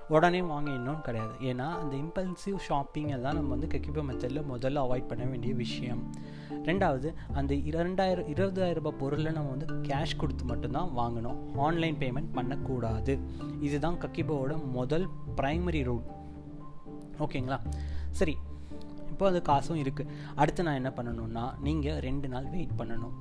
உடனே 0.08 0.42
வாங்க 0.42 0.70
இன்னும் 0.70 1.00
கிடையாது. 1.00 1.34
ஏன்னா 1.40 1.66
அந்த 1.80 1.96
இம்பல்சிவ் 1.96 2.56
ஷாப்பிங் 2.56 3.08
எல்லாம் 3.08 3.34
நம்ம 3.34 3.48
வந்து 3.48 3.66
கெக்கிபோ 3.66 4.02
மெத்தடில் 4.08 4.48
முதல்ல 4.52 4.82
அவாய்ட் 4.84 5.06
பண்ண 5.06 5.24
வேண்டிய 5.24 5.54
விஷயம். 5.54 6.12
ரெண்டாவது 6.50 7.14
அந்த 7.32 7.54
இரண்டாயிரம் 7.54 8.26
இருபதாயிரம் 8.26 8.74
ரூபாய் 8.74 8.98
பொருளை 8.98 9.32
நம்ம 9.32 9.50
வந்து 9.50 9.66
கேஷ் 9.88 10.16
கொடுத்து 10.16 10.44
மட்டும்தான் 10.44 10.90
வாங்கணும். 10.96 11.38
ஆன்லைன் 11.56 11.96
பேமெண்ட் 11.96 12.32
பண்ணக்கூடாது. 12.34 13.18
இதுதான் 13.60 14.00
கக்கிபோவோட 14.00 14.64
முதல் 14.64 15.08
ப்ரைமரி 15.36 15.82
ரூல் 15.90 16.04
ஓகேங்களா? 17.18 17.60
சரி 18.10 18.36
இப்போ 19.20 19.30
அது 19.32 19.40
காசும் 19.48 19.80
இருக்குது 19.80 20.12
அடுத்து 20.40 20.64
நான் 20.66 20.78
என்ன 20.78 20.90
பண்ணணும்னா 20.98 21.42
நீங்கள் 21.64 21.98
ரெண்டு 22.04 22.28
நாள் 22.34 22.46
வெயிட் 22.52 22.72
பண்ணணும். 22.78 23.16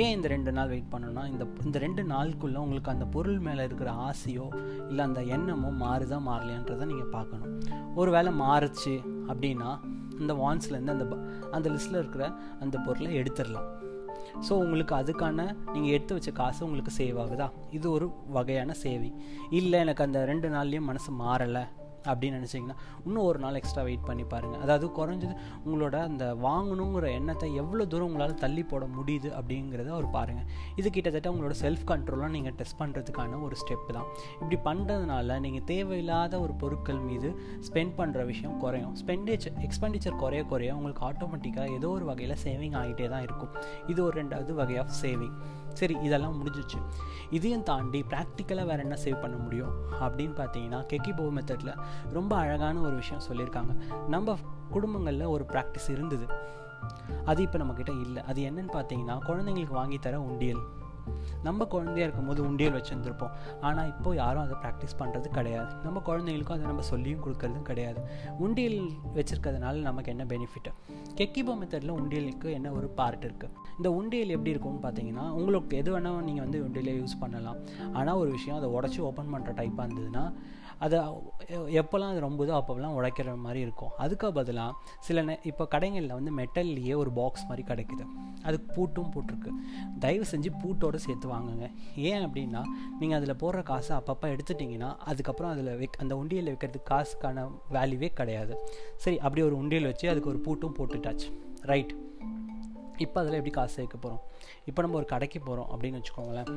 ஏன் 0.00 0.12
இந்த 0.16 0.26
ரெண்டு 0.32 0.50
நாள் 0.56 0.70
வெயிட் 0.72 0.90
பண்ணணும்னா 0.94 1.22
இந்த 1.30 1.44
இந்த 1.66 1.78
ரெண்டு 1.84 2.02
நாளுக்குள்ளே 2.10 2.58
உங்களுக்கு 2.64 2.92
அந்த 2.94 3.06
பொருள் 3.14 3.40
மேலே 3.46 3.62
இருக்கிற 3.68 3.90
ஆசையோ 4.08 4.46
இல்லை 4.90 5.02
அந்த 5.08 5.22
எண்ணமோ 5.36 5.70
மாறுதா 5.84 6.18
மாறலையான்றதை 6.28 6.86
நீங்கள் 6.92 7.10
பார்க்கணும். 7.16 7.50
ஒரு 8.00 8.10
வேளை 8.16 8.32
மாறுச்சு 8.44 8.94
அப்படின்னா 9.30 9.70
இந்த 10.22 10.32
வான்ஸ்லேருந்து 10.42 10.96
அந்த 10.96 11.06
அந்த 11.56 11.66
லிஸ்ட்டில் 11.74 12.00
இருக்கிற 12.02 12.24
அந்த 12.64 12.78
பொருளை 12.86 13.12
எடுத்துடலாம். 13.22 13.68
ஸோ 14.46 14.52
உங்களுக்கு 14.64 14.94
அதுக்கான 15.02 15.50
நீங்கள் 15.74 15.92
எடுத்து 15.96 16.16
வச்ச 16.18 16.32
காசு 16.40 16.60
உங்களுக்கு 16.66 16.92
சேவ் 17.02 17.20
ஆகுதா? 17.22 17.46
இது 17.78 17.86
ஒரு 17.96 18.08
வகையான 18.38 18.74
சேவிங் 18.86 19.20
இல்லை 19.60 19.78
எனக்கு 19.86 20.04
அந்த 20.08 20.20
ரெண்டு 20.32 20.50
நாள்லேயும் 20.56 20.90
மனசு 20.90 21.12
மாறலை. 21.24 21.64
அப்படின்னு 22.10 22.38
நினச்சிங்கன்னா 22.40 22.76
இன்னும் 23.06 23.24
ஒரு 23.24 23.38
நாள் 23.38 23.58
எக்ஸ்ட்ரா 23.60 23.84
வெயிட் 23.88 24.06
பண்ணி 24.08 24.24
பாருங்கள் 24.34 24.62
அதாவது 24.64 24.86
குறைஞ்சது 24.98 25.34
உங்களோட 25.66 25.96
அந்த 26.08 26.24
வாங்கணுங்கிற 26.46 27.06
எண்ணத்தை 27.18 27.48
எவ்வளோ 27.62 27.86
தூரம் 27.94 28.08
உங்களால் 28.08 28.36
தள்ளி 28.44 28.62
போட 28.72 28.84
முடியுது 28.98 29.30
அப்படிங்கிறத 29.38 29.92
ஒரு 30.00 30.08
பாருங்கள் 30.16 30.48
இது 30.76 30.90
கிட்டத்தட்ட 30.90 31.32
உங்களோட 31.34 31.56
செல்ஃப் 31.62 31.84
கண்ட்ரோலாக 31.92 32.30
நீங்கள் 32.36 32.56
டெஸ்ட் 32.60 32.78
பண்ணுறதுக்கான 32.80 33.40
ஒரு 33.46 33.56
ஸ்டெப் 33.62 33.88
தான். 33.98 34.08
இப்படி 34.40 34.58
பண்ணுறதுனால 34.68 35.38
நீங்கள் 35.46 35.66
தேவையில்லாத 35.72 36.40
ஒரு 36.40 36.54
பொருட்கள் 36.62 37.00
மீது 37.08 37.30
ஸ்பெண்ட் 37.68 37.94
பண்ணுற 38.00 38.24
விஷயம் 38.32 38.58
குறையும். 38.58 38.94
ஸ்பெண்டேச்சர் 39.02 39.56
எக்ஸ்பெண்டிச்சர் 39.68 40.20
குறைய 40.22 40.44
குறைய 40.44 40.76
உங்களுக்கு 40.76 41.04
ஆட்டோமேட்டிக்காக 41.10 41.76
ஏதோ 41.78 41.88
ஒரு 41.88 42.04
வகையில் 42.04 42.36
சேவிங் 42.44 42.76
ஆகிட்டே 42.82 43.08
தான் 43.08 43.22
இருக்கும். 43.22 43.52
இது 43.86 44.00
ஒரு 44.04 44.14
ரெண்டாவது 44.22 44.54
வகை 44.60 44.76
ஆஃப் 44.76 44.94
சேவிங் 45.02 45.36
சரி 45.74 45.96
இதெல்லாம் 46.02 46.36
முடிஞ்சிச்சு. 46.42 46.78
இதையும் 47.30 47.62
தாண்டி 47.62 48.04
ப்ராக்டிக்கலாக 48.10 48.66
வேறு 48.66 48.80
என்ன 48.80 48.96
சேவ் 49.04 49.20
பண்ண 49.20 49.36
முடியும் 49.36 49.70
அப்படின்னு 50.00 50.32
பார்த்தீங்கன்னா 50.32 50.80
கெக்கிபோ 50.92 51.24
மெத்தடில் 51.38 51.78
ரொம்ப 52.12 52.36
அழகான 52.36 52.80
ஒரு 52.80 52.94
விஷயம் 52.94 53.22
சொல்லியிருக்காங்க. 53.30 53.76
நம்ம 54.08 54.36
குடும்பங்களில் 54.70 55.24
ஒரு 55.24 55.44
ப்ராக்டிஸ் 55.48 55.90
இருந்தது. 55.90 56.26
அது 57.24 57.42
இப்போ 57.42 57.58
நம்மக்கிட்ட 57.58 58.00
இல்லை. 58.00 58.22
அது 58.22 58.42
என்னன்னு 58.42 58.70
பார்த்தீங்கன்னா 58.72 59.18
குழந்தைங்களுக்கு 59.26 59.70
வாங்கி 59.70 59.98
தர 59.98 60.20
உண்டியல். 60.20 60.60
நம்ம 61.46 61.64
குழந்தையா 61.74 62.06
இருக்கும்போது 62.06 62.40
உண்டியல் 62.48 62.76
வச்சுருந்துருப்போம். 62.78 63.32
ஆனால் 63.68 63.88
இப்போது 63.92 64.18
யாரும் 64.22 64.42
அதை 64.44 64.56
ப்ராக்டிஸ் 64.64 64.96
பண்ணுறது 65.00 65.28
கிடையாது. 65.38 65.72
நம்ம 65.86 66.02
குழந்தைங்களுக்கும் 66.08 66.56
அதை 66.58 66.66
நம்ம 66.66 66.84
சொல்லியும் 66.90 67.22
கொடுக்கறதும் 67.24 67.68
கிடையாது. 67.70 68.00
உண்டியல் 68.46 68.78
வச்சுருக்கிறதுனால 69.18 69.82
நமக்கு 69.88 70.12
என்ன 70.14 70.26
பெனிஃபிட்டு 70.34 70.72
கெக்கிபோ 71.20 71.54
மெத்தடில் 71.60 71.96
உண்டியலுக்கு 72.00 72.48
என்ன 72.58 72.68
ஒரு 72.78 72.86
பார்ட் 72.98 73.24
இருக்குது 73.28 73.54
இந்த 73.78 73.88
உண்டியல் 73.98 74.34
எப்படி 74.36 74.52
இருக்கும்னு 74.54 74.82
பார்த்தீங்கன்னா 74.84 75.24
உங்களுக்கு 75.38 75.76
எது 75.80 75.90
வேணால் 75.94 76.24
நீங்கள் 76.28 76.44
வந்து 76.44 76.60
உண்டியலை 76.66 76.94
யூஸ் 77.00 77.20
பண்ணலாம். 77.22 77.58
ஆனால் 77.98 78.20
ஒரு 78.22 78.30
விஷயம் 78.36 78.58
அதை 78.60 78.70
உடச்சி 78.78 79.00
ஓப்பன் 79.08 79.32
பண்ணுற 79.34 79.52
டைப்பாக 79.60 79.86
இருந்ததுன்னா 79.88 80.24
அதை 80.78 80.98
எப்போல்லாம் 81.80 82.12
அது 82.12 82.20
ரொம்பதோ 82.26 82.52
அப்போல்லாம் 82.60 82.96
உடைக்கிற 82.98 83.36
மாதிரி 83.36 83.60
இருக்கும். 83.60 83.92
அதுக்கு 83.96 84.32
பதிலாக 84.32 84.72
சில 84.98 85.22
நே 85.22 85.38
இப்போ 85.42 85.66
கடைகளில் 85.74 86.14
வந்து 86.18 86.32
மெட்டல்லையே 86.36 86.94
ஒரு 86.96 87.12
பாக்ஸ் 87.12 87.46
மாதிரி 87.48 87.64
கிடைக்குது. 87.68 88.06
அதுக்கு 88.42 88.68
பூட்டும் 88.76 89.10
போட்டிருக்கு. 89.14 89.52
தயவு 89.98 90.26
செஞ்சு 90.32 90.52
பூட்டோடு 90.62 91.00
சேர்த்து 91.06 91.28
வாங்குங்க. 91.34 91.68
ஏன் 91.96 92.22
அப்படின்னா 92.26 92.62
நீங்கள் 93.00 93.18
அதில் 93.20 93.40
போடுற 93.42 93.62
காசை 93.62 93.96
அப்பப்போ 93.96 94.28
எடுத்துட்டிங்கன்னா 94.34 94.90
அதுக்கப்புறம் 94.96 95.52
அதில் 95.52 95.76
வைக் 95.76 95.98
அந்த 95.98 96.14
உண்டியலில் 96.22 96.52
வைக்கிறதுக்கு 96.54 96.90
காசுக்கான 96.90 97.46
வேல்யூவே 97.70 98.10
கிடையாது. 98.20 98.56
சரி 98.96 99.18
அப்படி 99.18 99.42
ஒரு 99.42 99.56
உண்டியல் 99.56 99.84
வச்சு 99.84 100.08
அதுக்கு 100.08 100.32
ஒரு 100.34 100.42
பூட்டும் 100.46 100.76
போட்டுட்டாச்சு. 100.78 101.30
ரைட் 101.60 101.94
இப்போ 102.96 103.20
அதில் 103.20 103.32
எப்படி 103.32 103.50
காசு 103.50 103.74
சேர்க்க 103.74 103.96
போகிறோம் 103.96 104.22
இப்போ 104.64 104.82
நம்ம 104.82 104.96
ஒரு 104.96 105.06
கடைக்கு 105.06 105.40
போகிறோம் 105.40 105.68
அப்படின்னு 105.74 106.00
வச்சுக்கோங்களேன். 106.00 106.48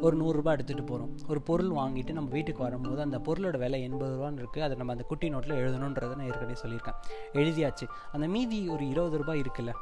ஒரு 0.00 0.16
நூறுரூபா 0.16 0.52
எடுத்துகிட்டு 0.56 0.86
போகிறோம் 0.86 1.10
ஒரு 1.28 1.42
பொருள் 1.42 1.70
வாங்கிட்டு 1.70 2.12
நம்ம 2.12 2.30
வீட்டுக்கு 2.30 2.62
வரும்போது 2.62 3.00
அந்த 3.00 3.18
பொருளோட 3.18 3.58
விலை 3.58 3.82
எண்பது 3.82 4.14
ரூபான்னு 4.16 4.44
இருக்குது 4.44 4.60
அதை 4.60 4.76
நம்ம 4.76 4.92
அந்த 4.92 5.04
குட்டி 5.04 5.28
நோட்டில் 5.30 5.58
எழுதணுன்றதை 5.60 6.16
நான் 6.16 6.28
ஏற்கனவே 6.30 6.56
சொல்லியிருக்கேன். 6.62 6.98
எழுதியாச்சு. 7.32 7.86
அந்த 8.12 8.26
மீதி 8.26 8.68
ஒரு 8.68 8.88
இருபது 8.88 9.16
ரூபாய் 9.16 9.40
இருக்குல்ல 9.40 9.72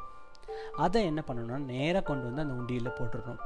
அதை 0.75 1.05
என்ன 1.05 1.23
பண்ணணும்னா 1.27 1.57
நேராக 1.57 2.05
கொண்டு 2.05 2.25
வந்து 2.25 2.41
அந்த 2.41 2.53
உண்டியில் 2.53 2.95
போட்டுடணும் 2.99 3.39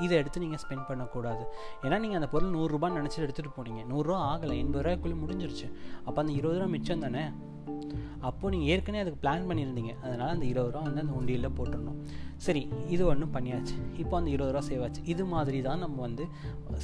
இதை 0.00 0.16
எடுத்து 0.16 0.40
நீங்கள் 0.40 0.58
ஸ்பெண்ட் 0.62 0.86
பண்ணக்கூடாது. 0.86 1.44
ஏன்னா 1.82 1.98
நீங்கள் 1.98 2.20
அந்த 2.20 2.28
பொருள் 2.28 2.50
நூறுரூபான்னு 2.50 3.00
நினச்சிட்டு 3.00 3.26
எடுத்துகிட்டு 3.26 3.56
போனீங்க. 3.56 3.82
நூறுரூவா 3.92 4.20
ஆகலை. 4.32 4.56
எண்பது 4.56 4.90
ரூபாய்க்குள்ளே 4.90 5.16
முடிஞ்சிருச்சு. 5.24 5.72
அப்போ 6.04 6.20
அந்த 6.20 6.32
இருபது 6.32 6.58
ரூபா 6.58 6.70
மிச்சம் 6.70 7.00
தானே? 7.00 7.24
அப்போது 8.20 8.56
நீங்கள் 8.56 8.72
ஏற்கனவே 8.72 9.02
அதுக்கு 9.04 9.22
பிளான் 9.22 9.46
பண்ணியிருந்தீங்க. 9.48 9.92
அதனால் 10.02 10.28
அந்த 10.28 10.44
இருபது 10.44 10.70
ரூபா 10.70 10.82
வந்து 10.88 11.00
அந்த 11.00 11.14
உண்டியில் 11.20 11.54
போட்டுடணும். 11.58 11.98
சரி 12.36 12.68
இது 12.88 13.06
ஒன்றும் 13.06 13.32
பண்ணியாச்சு. 13.34 13.74
இப்போ 13.96 14.14
அந்த 14.16 14.30
இருபது 14.30 14.52
ரூபா 14.52 14.66
சேவ் 14.66 14.82
ஆச்சு 14.82 15.02
இது 15.04 15.24
மாதிரி 15.24 15.62
தான் 15.62 15.78
நம்ம 15.78 16.00
வந்து 16.00 16.24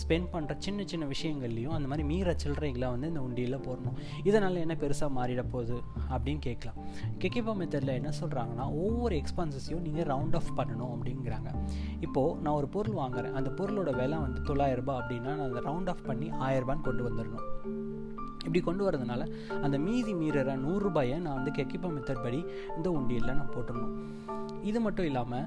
ஸ்பெண்ட் 0.03 0.29
பண்ணுற 0.33 0.55
சின்ன 0.59 0.85
சின்ன 0.87 1.07
விஷயங்கள்லையும் 1.07 1.75
அந்த 1.77 1.89
மாதிரி 1.89 2.07
மீற 2.09 2.37
சில்லறைகளை 2.45 2.89
வந்து 2.95 3.09
இந்த 3.09 3.21
உண்டியில் 3.21 3.59
போடணும். 3.67 3.97
இதனால் 4.25 4.63
என்ன 4.65 4.77
பெருசாக 4.83 5.11
மாறிட 5.19 5.45
போகுது 5.55 5.79
அப்படின்னு 6.13 6.39
கேட்கலாம். 6.39 6.79
கெக்கிபா 7.25 7.55
மெத்தடில் 7.63 7.97
என்ன 8.01 8.13
சொல்கிறாங்கன்னா 8.21 8.67
ஒவ்வொரு 8.85 9.23
எக்ஸ்பென்சஸையும் 9.23 9.85
நீங்கள் 9.89 10.09
ரவுண்ட் 10.13 10.37
ஆஃப் 10.41 10.53
பண்ணணும் 10.57 10.95
அப்படிங்கிறாங்க. 10.97 11.51
இப்போது 12.01 12.37
நான் 12.41 12.55
ஒரு 12.55 12.69
பொருள் 12.69 13.01
வாங்குறேன். 13.03 13.33
அந்த 13.33 13.51
பொருளோட 13.61 13.97
விலை 13.97 14.19
வந்து 14.19 14.41
தொள்ளாயிரரூபா 14.51 14.97
அப்படின்னா 15.01 15.35
நான் 15.41 15.49
அதை 15.51 15.63
ரவுண்ட் 15.71 15.93
ஆஃப் 15.95 16.07
பண்ணி 16.07 16.31
ஆயிரரூபான்னு 16.49 16.87
கொண்டு 16.91 17.05
வந்துடணும். 17.09 17.47
இப்படி 18.49 18.61
கொண்டு 18.69 18.85
வரதுனால 18.89 19.23
அந்த 19.65 19.77
மீதி 19.87 20.13
மீறற 20.21 20.53
நூறுரூபாயை 20.67 21.17
நான் 21.25 21.37
வந்து 21.39 21.53
கெக்கிப்பா 21.59 21.89
மெத்தட் 21.97 22.23
படி 22.23 22.41
இந்த 22.77 22.89
உண்டியலில் 22.99 23.39
நான் 23.41 23.53
போட்டுடணும். 23.57 23.95
இது 24.71 24.79
மட்டும் 24.85 25.09
இல்லாமல் 25.09 25.47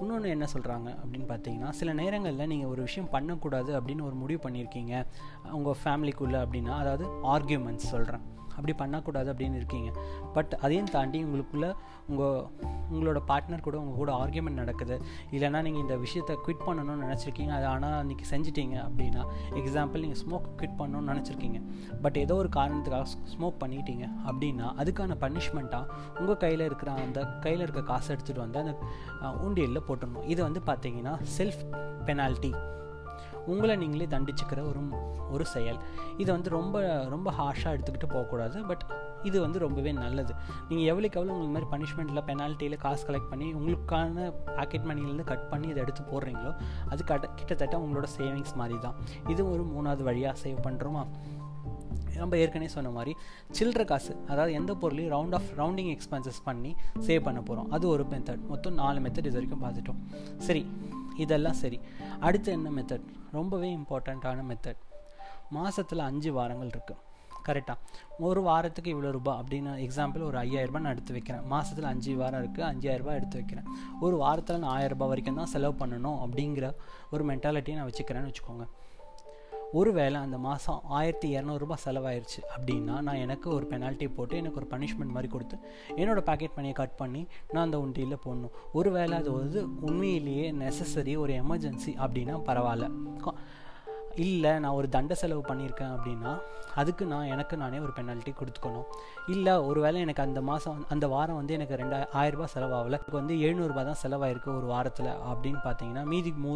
இன்னொன்று 0.00 0.28
என்ன 0.34 0.46
சொல்கிறாங்க 0.54 0.88
அப்படின்னு 1.00 1.28
பார்த்தீங்கன்னா 1.32 1.70
சில 1.80 1.92
நேரங்களில் 2.00 2.50
நீங்கள் 2.52 2.70
ஒரு 2.72 2.80
விஷயம் 2.88 3.10
பண்ணக்கூடாது 3.14 3.70
அப்படின்னு 3.78 4.06
ஒரு 4.08 4.16
முடிவு 4.22 4.40
பண்ணியிருக்கீங்க. 4.48 5.04
உங்கள் 5.58 5.80
ஃபேமிலிக்குள்ளே 5.84 6.40
அப்படின்னா 6.44 6.74
அதாவது 6.82 7.06
ஆர்கியூமெண்ட்ஸ் 7.34 7.92
சொல்கிறேன் 7.94 8.24
அப்படி 8.58 8.74
பண்ணக்கூடாது 8.82 9.28
அப்படின்னு 9.32 9.58
இருக்கீங்க. 9.60 9.90
பட் 10.36 10.52
அதையும் 10.64 10.90
தாண்டி 10.96 11.18
உங்களுக்குள்ளே 11.26 11.70
உங்கள் 12.10 12.38
உங்களோட 12.92 13.18
பார்ட்னர் 13.30 13.64
கூட 13.66 13.76
உங்கள் 13.82 13.98
கூட 14.00 14.10
ஆர்கியூமெண்ட் 14.20 14.60
நடக்குது. 14.62 14.96
இல்லைனா 15.34 15.60
நீங்கள் 15.66 15.82
இந்த 15.84 15.96
விஷயத்தை 16.04 16.34
குவிட் 16.46 16.64
பண்ணணும்னு 16.66 17.04
நினச்சிருக்கீங்க. 17.06 17.52
அது 17.58 17.66
ஆனால் 17.72 17.96
இன்றைக்கி 18.04 18.26
செஞ்சிட்டீங்க 18.32 18.76
அப்படின்னா 18.86 19.24
எக்ஸாம்பிள் 19.62 20.04
நீங்கள் 20.04 20.20
ஸ்மோக் 20.22 20.48
குவிட் 20.60 20.78
பண்ணணும்னு 20.80 21.10
நினச்சிருக்கீங்க. 21.12 21.60
பட் 22.04 22.18
ஏதோ 22.24 22.36
ஒரு 22.42 22.50
காரணத்துக்காக 22.58 23.04
ஸ்மோக் 23.34 23.58
பண்ணிட்டீங்க 23.64 24.06
அப்படின்னா 24.30 24.68
அதுக்கான 24.82 25.18
பனிஷ்மெண்ட்டாக 25.24 25.84
உங்கள் 26.20 26.40
கையில் 26.44 26.64
இருக்கிற 26.68 26.90
அந்த 27.04 27.20
கையில் 27.46 27.64
இருக்க 27.66 27.82
காசை 27.92 28.10
எடுத்துகிட்டு 28.16 28.44
வந்து 28.46 28.60
அந்த 28.64 28.74
உண்டியலில் 29.46 29.86
போட்டுடணும். 29.90 30.26
இது 30.34 30.40
வந்து 30.48 30.62
பார்த்தீங்கன்னா 30.70 31.14
செல்ஃப் 31.38 31.62
பெனால்ட்டி 32.08 32.52
உங்களை 33.52 33.76
நீங்களே 33.82 34.06
தண்டிச்சுக்கிற 34.14 34.60
ஒரு 34.70 34.80
ஒரு 35.34 35.44
செயல். 35.52 35.78
இதை 36.22 36.30
வந்து 36.34 36.50
ரொம்ப 36.50 36.76
ரொம்ப 37.14 37.28
ஹார்ஷாக 37.38 37.74
எடுத்துக்கிட்டு 37.76 38.08
போகக்கூடாது. 38.12 38.58
பட் 38.70 38.84
இது 39.22 39.36
வந்து 39.44 39.58
ரொம்பவே 39.64 39.92
நல்லது. 39.92 40.32
நீங்கள் 40.68 40.88
எவ்வளோக்கு 40.90 41.18
எவ்வளோ 41.20 41.34
உங்களுக்கு 41.34 41.54
மாதிரி 41.54 41.68
பனிஷ்மெண்ட்டில் 41.74 42.26
பெனால்ட்டியில் 42.30 42.76
காசு 42.76 43.04
கலெக்ட் 43.08 43.30
பண்ணி 43.32 43.48
உங்களுக்கான 43.58 44.28
பாக்கெட் 44.58 44.88
மணிலேருந்து 44.90 45.26
கட் 45.32 45.48
பண்ணி 45.50 45.68
இதை 45.68 45.82
எடுத்து 45.82 46.04
போடுறீங்களோ 46.12 46.52
அது 46.88 47.04
கட்ட 47.04 47.26
கிட்டத்தட்ட 47.34 47.76
உங்களோட 47.78 48.08
சேவிங்ஸ் 48.18 48.54
மாதிரி 48.54 48.78
தான் 48.78 48.96
இது 49.28 49.44
ஒரு 49.50 49.64
மூணாவது 49.74 50.02
வழியாக 50.02 50.36
சேவ் 50.44 50.64
பண்ணுறோமா 50.68 51.04
நம்ம 52.16 52.36
ஏற்கனவே 52.36 52.70
சொன்ன 52.76 52.90
மாதிரி 52.90 53.12
சில்லற 53.58 53.82
காசு 53.84 54.12
அதாவது 54.28 54.52
எந்த 54.52 54.72
பொருளையும் 54.74 55.12
ரவுண்ட் 55.16 55.34
ஆஃப் 55.34 55.50
ரவுண்டிங் 55.56 55.90
எக்ஸ்பென்சஸ் 55.94 56.40
பண்ணி 56.44 56.72
சேவ் 57.06 57.22
பண்ண 57.22 57.40
போகிறோம் 57.40 57.70
அது 57.70 57.88
ஒரு 57.88 58.06
மெத்தட் 58.12 58.42
மொத்தம் 58.46 58.74
நாலு 58.74 59.00
மெத்தட் 59.00 59.28
இது 59.30 59.38
வரைக்கும் 59.38 59.62
பார்த்துட்டோம். 59.64 60.00
சரி 60.38 60.62
இதெல்லாம் 61.16 61.58
சரி. 61.62 61.78
அடுத்து 62.20 62.48
என்ன 62.52 62.70
மெத்தட் 62.76 63.06
ரொம்பவே 63.36 63.68
இம்பார்ட்டண்ட்டான 63.78 64.44
மெத்தட் 64.50 64.82
மாதத்தில் 65.56 66.08
அஞ்சு 66.08 66.30
வாரங்கள் 66.38 66.72
இருக்குது 66.74 67.04
கரெக்டாக 67.46 67.76
ஒரு 68.28 68.40
வாரத்துக்கு 68.48 68.90
இவ்வளோ 68.94 69.10
ரூபாய் 69.16 69.38
அப்படின்னு 69.40 69.70
எக்ஸாம்பிள் 69.84 70.24
ஒரு 70.28 70.38
ஐயாயிரரூபா 70.38 70.80
நான் 70.84 70.94
எடுத்து 70.96 71.14
வைக்கிறேன். 71.16 71.44
மாதத்தில் 71.52 71.88
அஞ்சு 71.90 72.16
வாரம் 72.20 72.40
இருக்குது 72.42 72.66
அஞ்சாயிரரூபா 72.70 73.12
எடுத்து 73.18 73.38
வைக்கிறேன். 73.40 73.68
ஒரு 74.06 74.16
வாரத்தில் 74.22 74.60
நான் 74.64 74.74
ஆயிரரூபா 74.78 75.06
வரைக்கும் 75.12 75.40
தான் 75.40 75.50
செலவு 75.54 75.74
பண்ணணும் 75.82 76.18
அப்படிங்கிற 76.24 76.68
ஒரு 77.14 77.24
மென்டாலிட்டியை 77.30 77.76
நான் 77.78 77.88
வச்சுக்கிறேன்னு 77.90 78.30
வச்சுக்கோங்க. 78.30 78.66
ஒருவேளை 79.72 80.14
அந்த 80.14 80.38
மாதம் 80.38 80.80
ஆயிரத்தி 80.84 81.36
இரநூறுபா 81.36 81.76
செலவாயிருச்சு 81.84 82.40
அப்படின்னா 82.56 83.00
நான் 83.00 83.14
எனக்கு 83.14 83.50
ஒரு 83.50 83.66
பெனால்ட்டி 83.70 84.14
போட்டு 84.14 84.36
எனக்கு 84.36 84.56
ஒரு 84.56 84.66
பனிஷ்மெண்ட் 84.70 85.14
மாதிரி 85.16 85.28
கொடுத்து 85.32 85.58
என்னோடய 85.96 86.26
பேக்கெட் 86.28 86.54
மணியை 86.54 86.72
கட் 86.72 86.96
பண்ணி 86.96 87.26
நான் 87.52 87.64
அந்த 87.64 87.78
உண்டியில் 87.78 88.16
போடணும். 88.24 88.50
ஒருவேளை 88.72 89.18
அது 89.18 89.32
வந்து 89.32 89.80
உண்மையிலேயே 89.80 90.52
நெசசரி 90.52 91.18
ஒரு 91.18 91.32
எமர்ஜென்சி 91.32 91.94
அப்படின்னா 92.06 92.40
பரவாயில்ல. 92.46 92.90
இல்லை 94.24 94.52
நான் 94.62 94.76
ஒரு 94.78 94.88
தண்ட 94.94 95.12
செலவு 95.20 95.42
பண்ணியிருக்கேன் 95.48 95.92
அப்படின்னா 95.96 96.32
அதுக்கு 96.80 97.04
நான் 97.12 97.30
எனக்கு 97.34 97.54
நானே 97.62 97.78
ஒரு 97.84 97.92
பெனால்ட்டி 97.98 98.32
கொடுத்துக்கணும். 98.38 98.86
இல்லை 99.34 99.54
ஒரு 99.68 99.78
வேளை 99.84 99.98
எனக்கு 100.06 100.22
அந்த 100.24 100.40
மாதம் 100.48 100.78
அந்த 100.94 101.04
வாரம் 101.14 101.38
வந்து 101.40 101.54
எனக்கு 101.58 101.78
ரெண்டா 101.80 101.98
ஆயிரரூபா 102.20 102.46
செலவாகல. 102.54 102.98
எனக்கு 102.98 103.18
வந்து 103.20 103.34
எழுநூறுபா 103.46 103.82
தான் 103.88 104.00
செலவாயிருக்கு 104.02 104.50
ஒரு 104.58 104.66
வாரத்தில் 104.72 105.10
அப்படின்னு 105.30 105.60
பார்த்தீங்கன்னா 105.66 106.04
மீதி 106.12 106.32
மூ 106.44 106.52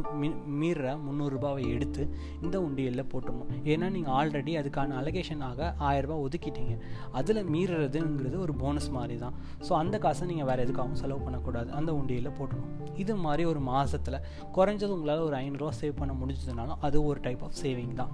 மீற 0.62 0.95
முந்நூறுரூபாவை 1.07 1.64
எடுத்து 1.76 2.02
இந்த 2.45 2.57
உண்டியலில் 2.66 3.09
போட்டுடணும். 3.12 3.50
ஏன்னா 3.73 3.88
நீங்கள் 3.97 4.14
ஆல்ரெடி 4.19 4.54
அதுக்கான 4.62 4.97
அலகேஷனாக 5.02 5.73
ஆயிரரூபா 5.90 6.19
ஒதுக்கிட்டீங்க. 6.26 6.76
அதில் 7.21 7.42
மீறுறதுங்கிறது 7.54 8.38
ஒரு 8.47 8.54
போனஸ் 8.64 8.90
மாதிரி 8.99 9.19
தான் 9.25 9.37
ஸோ 9.69 9.75
அந்த 9.83 9.99
காசை 10.07 10.26
நீங்கள் 10.33 10.50
வேறு 10.50 10.66
எதுக்காகவும் 10.66 11.00
செலவு 11.04 11.21
பண்ணக்கூடாது. 11.26 11.71
அந்த 11.81 11.90
உண்டியலில் 12.00 12.37
போட்டணும் 12.40 12.71
இது 13.02 13.14
மாதிரி 13.26 13.42
ஒரு 13.52 13.61
மாதத்தில் 13.73 14.21
குறைஞ்சது 14.57 14.92
உங்களால் 14.97 15.26
ஒரு 15.28 15.37
ஐநூறுரூவா 15.42 15.75
சேவ் 15.83 15.99
பண்ண 16.00 16.12
முடிஞ்சதுனாலும் 16.23 16.81
அது 16.87 16.97
ஒரு 17.11 17.21
டைப் 17.26 17.42
ஆஃப் 17.47 17.51
சேவிங் 17.62 17.94
தான். 17.94 18.12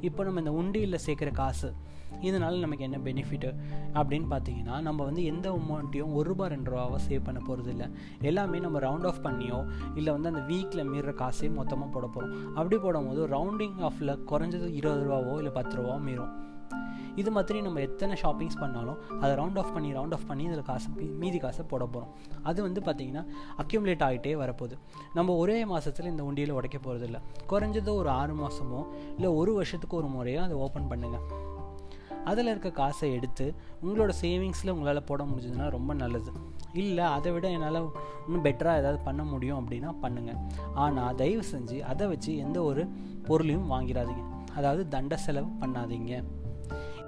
இப்போ 0.00 0.24
நம்ம 0.24 0.40
இந்த 0.40 0.50
உண்டியில் 0.50 1.04
சேர்க்குற 1.06 1.30
காசு 1.32 1.68
இதனால் 2.20 2.58
நமக்கு 2.58 2.84
என்ன 2.84 2.98
பெனிஃபிட்டு 2.98 3.48
அப்படின்னு 3.94 4.28
பார்த்தீங்கன்னா 4.30 4.80
நம்ம 4.80 5.04
வந்து 5.04 5.24
எந்த 5.24 5.46
அமௌண்ட்டையும் 5.50 6.12
ஒரு 6.12 6.28
ரூபா 6.28 6.46
ரெண்டு 6.46 6.70
ரூபாவோ 6.70 6.98
சேவ் 7.08 7.24
பண்ண 7.24 7.40
போகிறது 7.40 7.70
இல்லை 7.70 7.88
எல்லாமே 8.22 8.58
நம்ம 8.58 8.78
ரவுண்ட் 8.78 9.06
ஆஃப் 9.06 9.24
பண்ணியோ 9.26 9.58
இல்லை 9.94 10.12
வந்து 10.12 10.28
அந்த 10.28 10.40
வீக்கில் 10.40 10.84
மீற 10.84 11.12
காசையும் 11.12 11.54
மொத்தமாக 11.54 11.90
போட 11.92 12.06
போகிறோம் 12.06 12.54
அப்படி 12.54 12.76
போடும்போது 12.76 13.26
ரவுண்டிங் 13.26 13.76
ஆஃபில் 13.80 14.18
குறைஞ்சது 14.32 14.68
இருபது 14.72 15.04
ரூபாவோ 15.04 15.36
இல்லை 15.36 15.52
பத்து 15.52 15.76
ரூபாவோ 15.76 15.98
மீறும். 16.00 16.32
இது 17.16 17.30
மாதிரி 17.30 17.62
நம்ம 17.62 17.80
எத்தனை 17.80 18.16
ஷாப்பிங்ஸ் 18.16 18.58
பண்ணாலும் 18.58 19.20
அதை 19.20 19.36
ரவுண்ட் 19.36 19.58
ஆஃப் 19.58 19.72
பண்ணி 19.72 19.92
ரவுண்ட் 19.92 20.12
ஆஃப் 20.12 20.26
பண்ணி 20.26 20.44
இதில் 20.44 20.62
காசு 20.62 20.88
மீதி 21.22 21.38
காசை 21.38 21.64
போட 21.64 21.86
போகிறோம் 21.86 22.14
அது 22.42 22.62
வந்து 22.62 22.80
பார்த்திங்கன்னா 22.80 23.24
அக்யூமுலேட் 23.64 24.04
ஆகிட்டே 24.08 24.36
வரப்போகுது. 24.44 24.76
நம்ம 25.14 25.34
ஒரே 25.34 25.64
மாதத்தில் 25.64 26.06
இந்த 26.06 26.22
உண்டியில் 26.22 26.50
உடைக்க 26.50 26.78
போகிறதில்ல 26.78 27.20
குறைஞ்சது 27.48 27.92
ஒரு 27.94 28.08
ஆறு 28.08 28.34
மாதமோ 28.34 28.86
இல்லை 29.16 29.30
ஒரு 29.34 29.54
வருஷத்துக்கு 29.54 29.96
ஒரு 29.96 30.06
முறையோ 30.06 30.42
அதை 30.42 30.56
ஓப்பன் 30.56 30.90
பண்ணுங்கள் 30.90 31.26
அதில் 32.24 32.46
இருக்க 32.46 32.70
காசை 32.70 33.12
எடுத்து 33.12 33.54
உங்களோட 33.82 34.12
சேவிங்ஸில் 34.22 34.68
உங்களால் 34.68 35.04
போட 35.04 35.24
முடிஞ்சதுன்னா 35.24 35.68
ரொம்ப 35.70 35.94
நல்லது. 35.94 36.30
இல்லை 36.72 37.04
அதை 37.04 37.32
விட 37.32 37.50
என்னால் 37.50 37.78
இன்னும் 38.26 38.44
பெட்டராக 38.46 38.80
ஏதாவது 38.80 38.98
பண்ண 39.04 39.22
முடியும் 39.22 39.58
அப்படின்னா 39.60 39.94
பண்ணுங்கள் 40.02 40.40
ஆனால் 40.74 41.14
தயவு 41.14 41.44
செஞ்சு 41.52 41.80
அதை 41.80 42.06
வச்சு 42.08 42.36
எந்த 42.36 42.62
ஒரு 42.62 42.88
பொருளையும் 43.28 43.70
வாங்கிடாதீங்க 43.72 44.24
அதாவது 44.54 44.88
தண்ட 44.88 45.16
செலவு 45.16 45.48
பண்ணாதீங்க. 45.60 46.22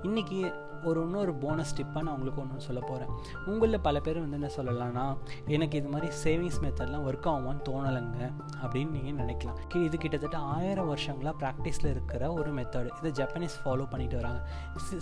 இன்றைக்கி 0.02 0.38
ஒரு 0.84 1.00
இன்னொரு 1.02 1.34
போனஸ் 1.34 1.74
டிப்பாக 1.76 2.02
நான் 2.02 2.14
உங்களுக்கு 2.14 2.42
ஒன்று 2.42 2.60
சொல்ல 2.60 2.80
போகிறேன் 2.80 3.10
உங்களில் 3.46 3.80
பல 3.80 4.00
பேர் 4.00 4.18
வந்து 4.20 4.38
என்ன 4.40 4.50
சொல்லலாம்னா 4.56 5.04
எனக்கு 5.46 5.78
இது 5.78 5.88
மாதிரி 5.88 6.08
சேவிங்ஸ் 6.24 6.60
மெத்தட்லாம் 6.62 7.04
ஒர்க் 7.08 7.28
ஆகுமான்னு 7.32 7.62
தோணலைங்க 7.68 8.32
அப்படின்னு 8.62 8.90
நீங்கள் 8.90 9.18
நினைக்கலாம். 9.20 9.58
இது 9.84 9.98
கிட்டத்தட்ட 9.98 10.38
ஆயிரம் 10.38 10.86
வருஷங்களாக 10.86 11.34
ப்ராக்டிஸில் 11.42 11.90
இருக்கிற 11.90 12.32
ஒரு 12.32 12.54
மெத்தடு 12.54 12.90
இதை 13.02 13.24
ஜப்பனீஸ் 13.24 13.56
ஃபாலோ 13.64 13.86
பண்ணிட்டு 13.90 14.16
வராங்க. 14.16 14.40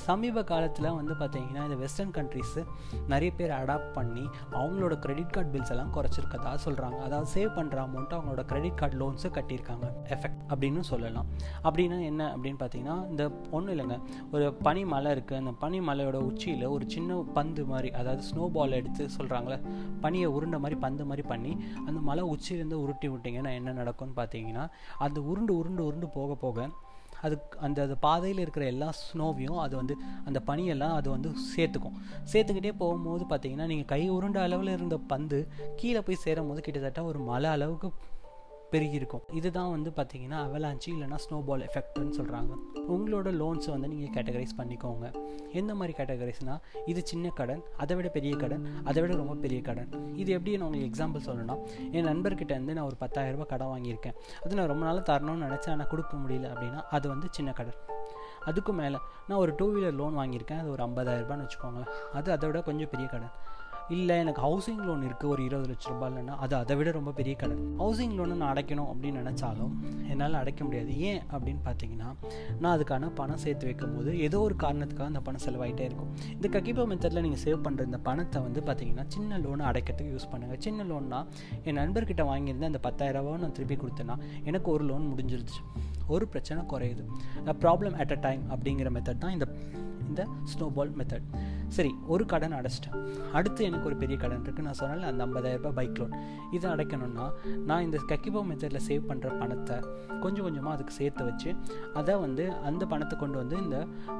சமீப 0.08 0.44
காலத்தில் 0.52 0.90
வந்து 0.90 1.14
பார்த்தீங்கன்னா 1.14 1.62
இந்த 1.68 1.78
வெஸ்டர்ன் 1.84 2.10
கண்ட்ரிஸு 2.10 2.64
நிறைய 3.06 3.30
பேர் 3.32 3.50
அடாப்ட் 3.50 3.92
பண்ணி 3.92 4.28
அவங்களோட 4.52 4.98
கிரெடிட் 4.98 5.32
கார்டு 5.32 5.58
பில்ஸ் 5.58 5.70
எல்லாம் 5.70 5.94
குறைச்சிருக்கதா 5.94 6.52
சொல்கிறாங்க 6.64 6.98
அதாவது 7.08 7.28
சேவ் 7.36 7.56
பண்ணுற 7.58 7.78
அமௌண்ட்டு 7.86 8.16
அவங்களோட 8.18 8.44
கிரெடிட் 8.44 8.76
கார்டு 8.76 8.96
லோன்ஸு 9.02 9.28
கட்டியிருக்காங்க. 9.38 9.86
எஃபெக்ட் 10.14 10.42
அப்படின்னு 10.52 10.80
சொல்லலாம். 10.80 11.26
அப்படின்னா 11.62 11.96
என்ன? 12.02 12.36
அப்படின்னு 12.36 12.60
பார்த்தீங்கன்னா 12.62 12.96
இந்த 13.10 13.24
ஒன்றும் 13.50 13.72
இல்லைங்க. 13.74 13.98
ஒரு 14.32 14.54
பனி 14.66 14.84
மலை 14.84 15.10
இருக்குது 15.14 15.34
அந்த 15.34 15.50
பனி 15.50 15.67
மலையோட 15.76 16.14
உச்சியில் 16.14 16.66
ஒரு 16.66 16.84
சின்ன 16.88 17.14
பந்து 17.34 17.64
மாதிரி 17.66 17.90
அதாவது 17.90 18.22
ஸ்னோ 18.22 18.48
பால் 18.48 18.72
எடுத்து 18.72 19.08
சொல்கிறாங்களே 19.18 19.60
பனியை 20.00 20.24
உருண்டை 20.24 20.58
மாதிரி 20.58 20.80
பந்து 20.80 21.04
மாதிரி 21.04 21.28
பண்ணி 21.28 21.56
அந்த 21.86 22.00
மலை 22.00 22.24
உச்சியிலேருந்து 22.24 22.72
உருட்டி 22.72 23.08
விட்டிங்கன்னா 23.08 23.52
என்ன 23.52 23.72
நடக்கும்னு 23.72 24.22
பார்த்தீங்கன்னா 24.22 24.68
அந்த 24.98 25.20
உருண்டு 25.20 25.56
உருண்டு 25.56 25.86
உருண்டு 25.86 26.08
போக 26.08 26.34
போக 26.34 26.68
அது 27.20 27.42
அந்த 27.60 27.82
அது 27.82 27.98
பாதையில் 27.98 28.38
இருக்கிற 28.38 28.66
எல்லா 28.66 28.92
ஸ்னோவையும் 28.92 29.58
அது 29.58 29.76
வந்து 29.76 29.96
அந்த 30.24 30.42
பனியெல்லாம் 30.46 30.92
அது 30.92 31.10
வந்து 31.10 31.28
சேர்த்துக்கும். 31.56 31.96
சேர்த்துக்கிட்டே 32.32 32.72
போகும்போது 32.78 33.24
பார்த்தீங்கன்னா 33.24 33.66
நீங்கள் 33.66 33.84
கை 33.84 34.10
உருண்ட 34.10 34.36
அளவில் 34.36 34.68
இருந்த 34.68 34.96
பந்து 34.96 35.48
கீழே 35.76 36.00
போய் 36.00 36.14
சேரும் 36.14 36.48
போது 36.48 36.60
கிட்டத்தட்ட 36.60 37.04
ஒரு 37.04 37.18
மலை 37.18 37.50
அளவுக்கு 37.50 37.92
பெருகியிருக்கும். 38.72 39.22
இதுதான் 39.38 39.70
வந்து 39.74 39.90
பார்த்தீங்கன்னா 39.98 40.38
அவலாஞ்சி 40.46 40.88
இல்லைனா 40.94 41.18
ஸ்னோபால் 41.24 41.62
எஃபெக்ட்னு 41.68 42.14
சொல்கிறாங்க 42.18 42.52
உங்களோட 42.94 43.28
லோன்ஸை 43.40 43.70
வந்து 43.74 43.88
நீங்கள் 43.92 44.12
கேட்டகரைஸ் 44.16 44.54
பண்ணிக்கோங்க. 44.60 45.06
எந்த 45.60 45.72
மாதிரி 45.78 45.92
கேட்டகரைஸ்னால் 45.98 46.60
இது 46.92 47.00
சின்ன 47.10 47.32
கடன் 47.40 47.62
அதை 47.82 47.96
விட 47.96 48.08
பெரிய 48.16 48.32
கடன் 48.42 48.64
அதை 48.84 48.98
விட 49.02 49.12
ரொம்ப 49.22 49.36
பெரிய 49.44 49.60
கடன். 49.68 49.90
இது 50.22 50.30
எப்படி 50.36 50.56
நான் 50.56 50.66
உங்களுக்கு 50.68 50.90
எக்ஸாம்பிள் 50.90 51.26
சொல்லணும்னா 51.28 51.56
என் 51.96 52.08
நண்பர்கிட்ட 52.10 52.52
இருந்து 52.58 52.76
நான் 52.78 52.88
ஒரு 52.90 52.98
பத்தாயிரரூபா 53.04 53.46
கடன் 53.52 53.72
வாங்கியிருக்கேன். 53.74 54.16
அது 54.44 54.58
நான் 54.60 54.70
ரொம்ப 54.74 54.84
நாளாக 54.88 55.04
தரணும்னு 55.12 55.46
நினச்சேன் 55.48 55.74
ஆனால் 55.76 55.90
கொடுக்க 55.94 56.16
முடியல 56.24 56.48
அப்படின்னா 56.54 56.82
அது 56.98 57.08
வந்து 57.14 57.28
சின்ன 57.38 57.52
கடன். 57.60 57.78
அதுக்கும் 58.48 58.78
மேலே 58.80 58.98
நான் 59.28 59.40
ஒரு 59.44 59.52
டூ 59.58 59.66
வீலர் 59.74 59.96
லோன் 60.00 60.18
வாங்கியிருக்கேன். 60.20 60.60
அது 60.62 60.70
ஒரு 60.74 60.82
ஐம்பதாயிரரூபான்னு 60.86 61.46
வச்சுக்கோங்களேன். 61.46 61.90
அது 62.18 62.28
அதை 62.32 62.44
விட 62.48 62.60
கொஞ்சம் 62.68 62.90
பெரிய 62.92 63.08
கடன். 63.14 63.34
இல்லை 63.96 64.14
எனக்கு 64.22 64.40
ஹவுசிங் 64.46 64.82
லோன் 64.86 65.02
இருக்குது 65.08 65.30
ஒரு 65.34 65.42
இருபது 65.44 65.68
லட்ச 65.70 65.86
ரூபாய் 65.92 66.10
இல்லைன்னா 66.10 66.34
அது 66.44 66.54
அதை 66.56 66.74
விட 66.78 66.90
ரொம்ப 66.96 67.10
பெரிய 67.18 67.34
கடன். 67.42 67.62
ஹவுசிங் 67.78 68.14
லோனை 68.18 68.34
நான் 68.40 68.52
அடைக்கணும் 68.54 68.90
அப்படின்னு 68.92 69.20
நினச்சாலும் 69.22 69.72
என்னால் 70.10 70.38
அடைக்க 70.40 70.60
முடியாது. 70.64 70.90
ஏன் 71.10 71.22
அப்படின்னு 71.32 71.62
பார்த்தீங்கன்னா 71.68 72.08
நான் 72.62 72.72
அதுக்கான 72.78 73.10
பணம் 73.20 73.42
சேர்த்து 73.44 73.66
வைக்கும் 73.66 73.94
போது 73.96 74.12
ஏதோ 74.26 74.40
ஒரு 74.40 74.56
காரணத்துக்காக 74.64 75.08
அந்த 75.12 75.22
பணம் 75.28 75.44
செலவாயிட்டே 75.46 75.84
இருக்கும். 75.88 76.10
இந்த 76.34 76.48
ககிபோ 76.56 76.86
மெத்தடில் 76.92 77.24
நீங்கள் 77.26 77.42
சேவ் 77.44 77.64
பண்ணுற 77.66 77.84
இந்த 77.90 78.00
பணத்தை 78.08 78.42
வந்து 78.46 78.62
பார்த்தீங்கன்னா 78.68 79.06
சின்ன 79.16 79.38
லோனை 79.38 79.66
அடைக்கிறதுக்கு 79.72 80.14
யூஸ் 80.16 80.30
பண்ணுங்கள் 80.34 80.62
சின்ன 80.66 80.84
லோன்னா 80.90 81.20
என் 81.64 81.80
நண்பர்கிட்ட 81.82 82.24
வாங்கியிருந்தேன் 82.32 82.72
அந்த 82.72 82.82
பத்தாயிரரூபா 82.88 83.38
நான் 83.44 83.56
திருப்பி 83.58 83.78
கொடுத்தேன்னா 83.84 84.16
எனக்கு 84.44 84.70
ஒரு 84.70 84.84
லோன் 84.84 85.06
முடிஞ்சிருச்சு. 85.12 85.60
ஒரு 86.14 86.26
பிரச்சனை 86.28 86.60
குறையுது. 86.72 87.02
ப்ராப்ளம் 87.64 87.96
அட் 88.02 88.12
அ 88.16 88.18
டைம் 88.26 88.42
அப்படிங்கிற 88.54 88.90
மெத்தட் 88.96 89.22
தான் 89.24 89.34
இந்த 89.36 89.46
இந்த 90.08 90.22
ஸ்னோபால் 90.52 90.92
மெத்தட் 91.00 91.28
சரி 91.76 91.90
ஒரு 92.12 92.24
கடன் 92.32 92.54
அடைச்சிட்டேன். 92.58 92.94
அடுத்து 93.38 93.60
எனக்கு 93.68 93.86
ஒரு 93.90 93.96
பெரிய 94.02 94.16
கடன் 94.22 94.44
இருக்குது 94.44 94.66
நான் 94.66 94.78
சொன்னால 94.80 95.08
அந்த 95.10 95.20
ஐம்பதாயிரரூபா 95.26 95.72
பைக் 95.78 95.98
லோன் 96.00 96.14
இதை 96.56 96.66
அடைக்கணும்னா 96.74 97.26
நான் 97.68 97.84
இந்த 97.86 97.98
கக்கிபோ 98.10 98.42
மெத்தடில் 98.50 98.84
சேவ் 98.88 99.08
பண்ணுற 99.10 99.30
பணத்தை 99.40 99.76
கொஞ்சம் 100.24 100.44
கொஞ்சமாக 100.46 100.72
அதுக்கு 100.76 100.94
சேர்த்து 101.00 101.22
வச்சு 101.28 101.50
அதை 102.00 102.14
வந்து 102.24 102.44
அந்த 102.70 102.82
பணத்தை 102.92 103.16
கொண்டு 103.22 103.38
வந்து 103.42 103.56
இந்த 103.64 103.78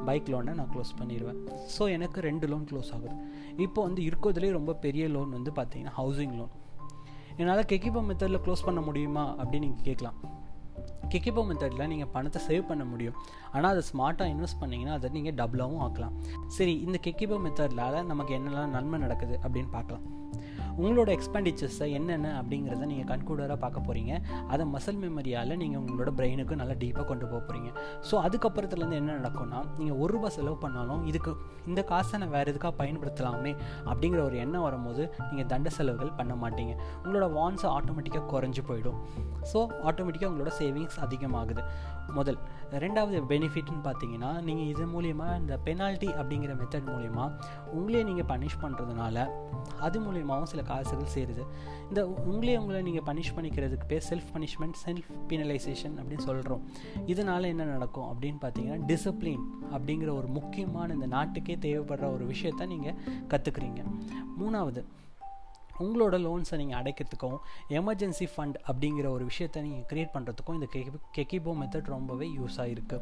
பைக் 0.09 0.31
லோனை 0.35 0.55
நான் 0.61 0.71
க்ளோஸ் 0.75 0.93
பண்ணிடுவேன். 1.01 1.41
ஸோ 1.77 1.85
எனக்கு 1.97 2.21
ரெண்டு 2.29 2.49
லோன் 2.53 2.67
க்ளோஸ் 2.73 2.93
ஆகுது. 2.97 3.15
இப்போ 3.67 3.81
வந்து 3.89 4.03
இருக்கிறதுலேயே 4.09 4.55
ரொம்ப 4.59 4.75
பெரிய 4.87 5.07
லோன் 5.17 5.31
வந்து 5.39 5.53
பார்த்தீங்கன்னா 5.61 5.97
ஹவுசிங் 6.01 6.37
லோன் 6.41 6.55
என்னால் 7.41 7.69
கெக்கிபோ 7.73 8.01
மெத்தடில் 8.11 8.45
க்ளோஸ் 8.45 8.67
பண்ண 8.69 8.81
முடியுமா 8.87 9.25
அப்படின்னு 9.41 9.67
நீங்கள் 9.67 9.89
கேட்கலாம். 9.89 10.19
கிக்கிபோ 11.13 11.43
மெத்தடில் 11.51 11.91
நீங்கள் 11.93 12.11
பணத்தை 12.15 12.41
சேவ் 12.49 12.69
பண்ண 12.71 12.85
முடியும். 12.93 13.17
ஆனால் 13.53 13.71
அதை 13.75 13.83
ஸ்மார்ட்டாக 13.91 14.33
இன்வெஸ்ட் 14.35 14.61
பண்ணிங்கன்னா 14.63 14.95
அதை 14.99 15.11
நீங்கள் 15.17 15.37
டபுளாகவும் 15.41 15.83
ஆக்கலாம். 15.87 16.17
சரி 16.59 16.75
இந்த 16.87 17.01
கிக்கிபோ 17.07 17.39
மெத்தடில் 17.47 18.05
நமக்கு 18.13 18.35
என்னெல்லாம் 18.39 18.75
நன்மை 18.77 18.99
நடக்குது 19.07 19.37
அப்படின்னு 19.45 19.71
பார்க்கலாம். 19.77 20.07
உங்களோட 20.79 21.09
எக்ஸ்பெண்டிச்சர்ஸை 21.17 21.89
என்னென்ன 21.99 22.29
அப்படிங்கிறத 22.41 22.87
நீங்கள் 22.93 23.09
கண்கூடராக 23.13 23.59
பார்க்க 23.65 23.87
போகிறீங்க 23.89 24.13
அதை 24.49 24.67
மசில் 24.75 25.01
மெமரியால் 25.05 25.55
நீங்கள் 25.57 25.81
உங்களோட 25.83 26.11
பிரெயினுக்கு 26.19 26.61
நல்லா 26.63 26.77
டீப்பாக 26.83 27.07
கொண்டு 27.07 27.27
போக 27.27 27.41
போகிறீங்க 27.41 27.71
ஸோ 28.11 28.15
அதுக்கப்புறத்துலேருந்து 28.27 29.01
என்ன 29.03 29.17
நடக்கும்னா 29.19 29.61
நீங்கள் 29.79 29.99
ஒரு 29.99 30.13
ரூபா 30.13 30.29
செலவு 30.29 30.57
பண்ணாலும் 30.57 31.03
இதுக்கு 31.07 31.33
இந்த 31.67 31.83
காசை 31.83 32.19
நான் 32.19 32.33
வேறு 32.37 32.51
எதுக்காக 32.53 32.75
பயன்படுத்தலாமே 32.83 33.53
அப்படிங்கிற 33.91 34.23
ஒரு 34.25 34.37
எண்ணம் 34.37 34.63
வரும்போது 34.63 35.03
நீங்கள் 35.21 35.47
தண்ட 35.47 35.69
செலவுகள் 35.71 36.17
பண்ண 36.17 36.35
மாட்டீங்க. 36.35 36.75
உங்களோட 37.03 37.27
வான்ஸ் 37.39 37.65
ஆட்டோமேட்டிக்காக 37.77 38.27
குறைஞ்சி 38.35 38.63
போயிடும். 38.71 38.99
ஸோ 39.53 39.59
ஆட்டோமேட்டிக்காக 39.89 40.31
உங்களோட 40.33 40.53
சேவிங்ஸ் 40.61 40.99
அதிகமாகுது. 41.07 41.65
முதல். 42.19 42.39
ரெண்டாவது 42.85 43.19
பெனிஃபிட்னு 43.33 43.83
பார்த்தீங்கன்னா 43.85 44.31
நீங்கள் 44.43 44.69
இது 44.73 44.85
மூலிமா 44.87 45.27
இந்த 45.41 45.55
பெனால்ட்டி 45.67 46.09
அப்படிங்கிற 46.21 46.53
மெத்தட் 46.61 46.89
மூலிமா 46.95 47.25
உங்களே 47.73 48.03
நீங்கள் 48.03 48.29
பனிஷ் 48.33 48.59
பண்ணுறதுனால 48.63 49.17
அது 49.81 49.99
மூலியமாகவும் 50.01 50.51
சில 50.53 50.63
காசுகள் 50.69 51.13
சேருது. 51.15 51.45
இந்த 51.89 52.01
உங்களே 52.31 52.57
உங்களை 52.57 52.83
நீங்கள் 52.83 53.07
பனிஷ் 53.09 53.33
பண்ணிக்கிறதுக்கு 53.37 53.89
பேர் 53.89 54.07
செல்ஃப் 54.11 54.31
பனிஷ்மெண்ட் 54.35 54.79
செல்ஃப் 54.85 55.09
பீனலைசேஷன் 55.31 55.97
அப்படின்னு 56.01 56.27
சொல்கிறோம் 56.29 56.63
இதனால் 57.07 57.51
என்ன 57.53 57.67
நடக்கும் 57.75 58.09
அப்படின்னு 58.13 58.41
பார்த்தீங்கன்னா 58.45 58.87
டிசிப்ளின் 58.93 59.45
அப்படிங்கிற 59.75 60.13
ஒரு 60.21 60.31
முக்கியமான 60.39 60.95
இந்த 60.95 61.09
நாட்டுக்கே 61.17 61.57
தேவைப்படுற 61.67 62.09
ஒரு 62.15 62.27
விஷயத்த 62.35 62.67
நீங்கள் 62.67 62.97
கற்றுக்குறீங்க 63.29 63.83
மூணாவது 64.41 64.83
உங்களோட 65.83 66.17
லோன்ஸை 66.23 66.57
நீங்கள் 66.61 66.79
அடைக்கிறதுக்கும் 66.79 67.37
எமர்ஜென்சி 67.79 68.27
ஃபண்ட் 68.33 68.57
அப்படிங்கிற 68.71 69.07
ஒரு 69.09 69.25
விஷயத்தை 69.25 69.59
நீங்கள் 69.63 69.85
க்ரியேட் 69.91 70.15
பண்ணுறதுக்கும் 70.15 70.57
இந்த 70.59 70.69
கெ 70.73 70.81
கெக்கிபோ 71.17 71.53
மெத்தட் 71.61 71.91
ரொம்பவே 71.95 72.29
யூஸ் 72.39 72.57
ஆகிருக்கு 72.63 72.97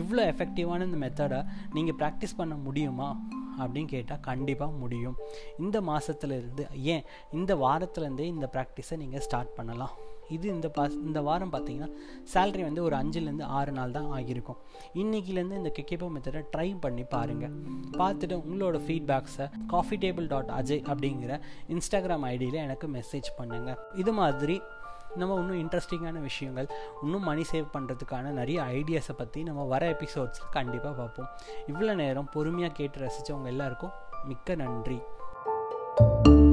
இவ்வளோ 0.00 0.22
எஃபெக்டிவான 0.32 0.86
இந்த 0.88 1.00
மெத்தடை 1.04 1.40
நீங்கள் 1.72 1.98
ப்ராக்டிஸ் 1.98 2.36
பண்ண 2.36 2.54
முடியுமா? 2.56 3.08
அப்படின்னு 3.60 3.92
கேட்டால் 3.94 4.24
கண்டிப்பாக 4.30 4.72
முடியும். 4.82 5.16
இந்த 5.58 5.80
மாதத்துலேருந்து 5.90 6.66
ஏன்? 6.94 7.04
இந்த 7.32 7.54
வாரத்துலேருந்தே 7.66 8.26
இந்த 8.34 8.48
ப்ராக்டிஸை 8.56 8.98
நீங்கள் 9.04 9.24
ஸ்டார்ட் 9.28 9.54
பண்ணலாம். 9.60 9.94
இது 10.34 10.46
இந்த 10.48 10.68
பா 10.76 10.82
இந்த 11.06 11.20
வாரம் 11.22 11.50
பார்த்தீங்கன்னா 11.54 11.88
சேல்ரி 12.32 12.62
வந்து 12.62 12.82
ஒரு 12.82 12.94
அஞ்சுலேருந்து 13.00 13.46
ஆறு 13.58 13.72
நாள் 13.72 13.94
தான் 13.96 14.08
ஆகியிருக்கும். 14.18 14.60
இன்றைக்கிலேருந்து 15.00 15.58
இந்த 15.60 15.70
கெக்கேபோ 15.78 16.06
மெத்தடை 16.14 16.42
ட்ரை 16.54 16.68
பண்ணி 16.84 17.04
பாருங்கள் 17.14 17.52
பார்த்துட்டு 17.98 18.36
உங்களோட 18.44 18.78
ஃபீட்பேக்ஸை 18.86 19.46
காஃபி 19.66 19.98
டேபிள் 20.04 20.26
டாட் 20.26 20.52
அஜய் 20.60 20.82
அப்படிங்கிற 20.92 21.34
இன்ஸ்டாகிராம் 21.74 22.24
ஐடியில் 22.32 22.64
எனக்கு 22.66 22.88
மெசேஜ் 22.96 23.30
பண்ணுங்கள் 23.40 23.78
இது 23.94 24.12
மாதிரி 24.12 24.56
நம்ம 25.16 25.38
இன்னும் 25.40 25.60
இன்ட்ரெஸ்டிங்கான 25.62 26.20
விஷயங்கள் 26.20 26.68
இன்னும் 27.02 27.22
மணி 27.22 27.44
சேவ் 27.52 27.66
பண்ணுறதுக்கான 27.72 28.32
நிறைய 28.40 28.62
ஐடியாஸை 28.62 29.16
பற்றி 29.16 29.42
நம்ம 29.42 29.64
வர 29.64 29.90
எபிசோட்ஸில் 29.90 30.50
கண்டிப்பாக 30.50 30.94
பார்ப்போம். 30.94 31.28
இவ்வளோ 31.72 31.94
நேரம் 31.94 32.30
பொறுமையாக 32.32 32.74
கேட்டு 32.74 33.00
ரசித்தவங்க 33.00 33.50
எல்லாருக்கும் 33.56 33.94
மிக்க 34.24 34.54
நன்றி. 34.54 35.00
thank 35.96 36.28
you 36.28 36.43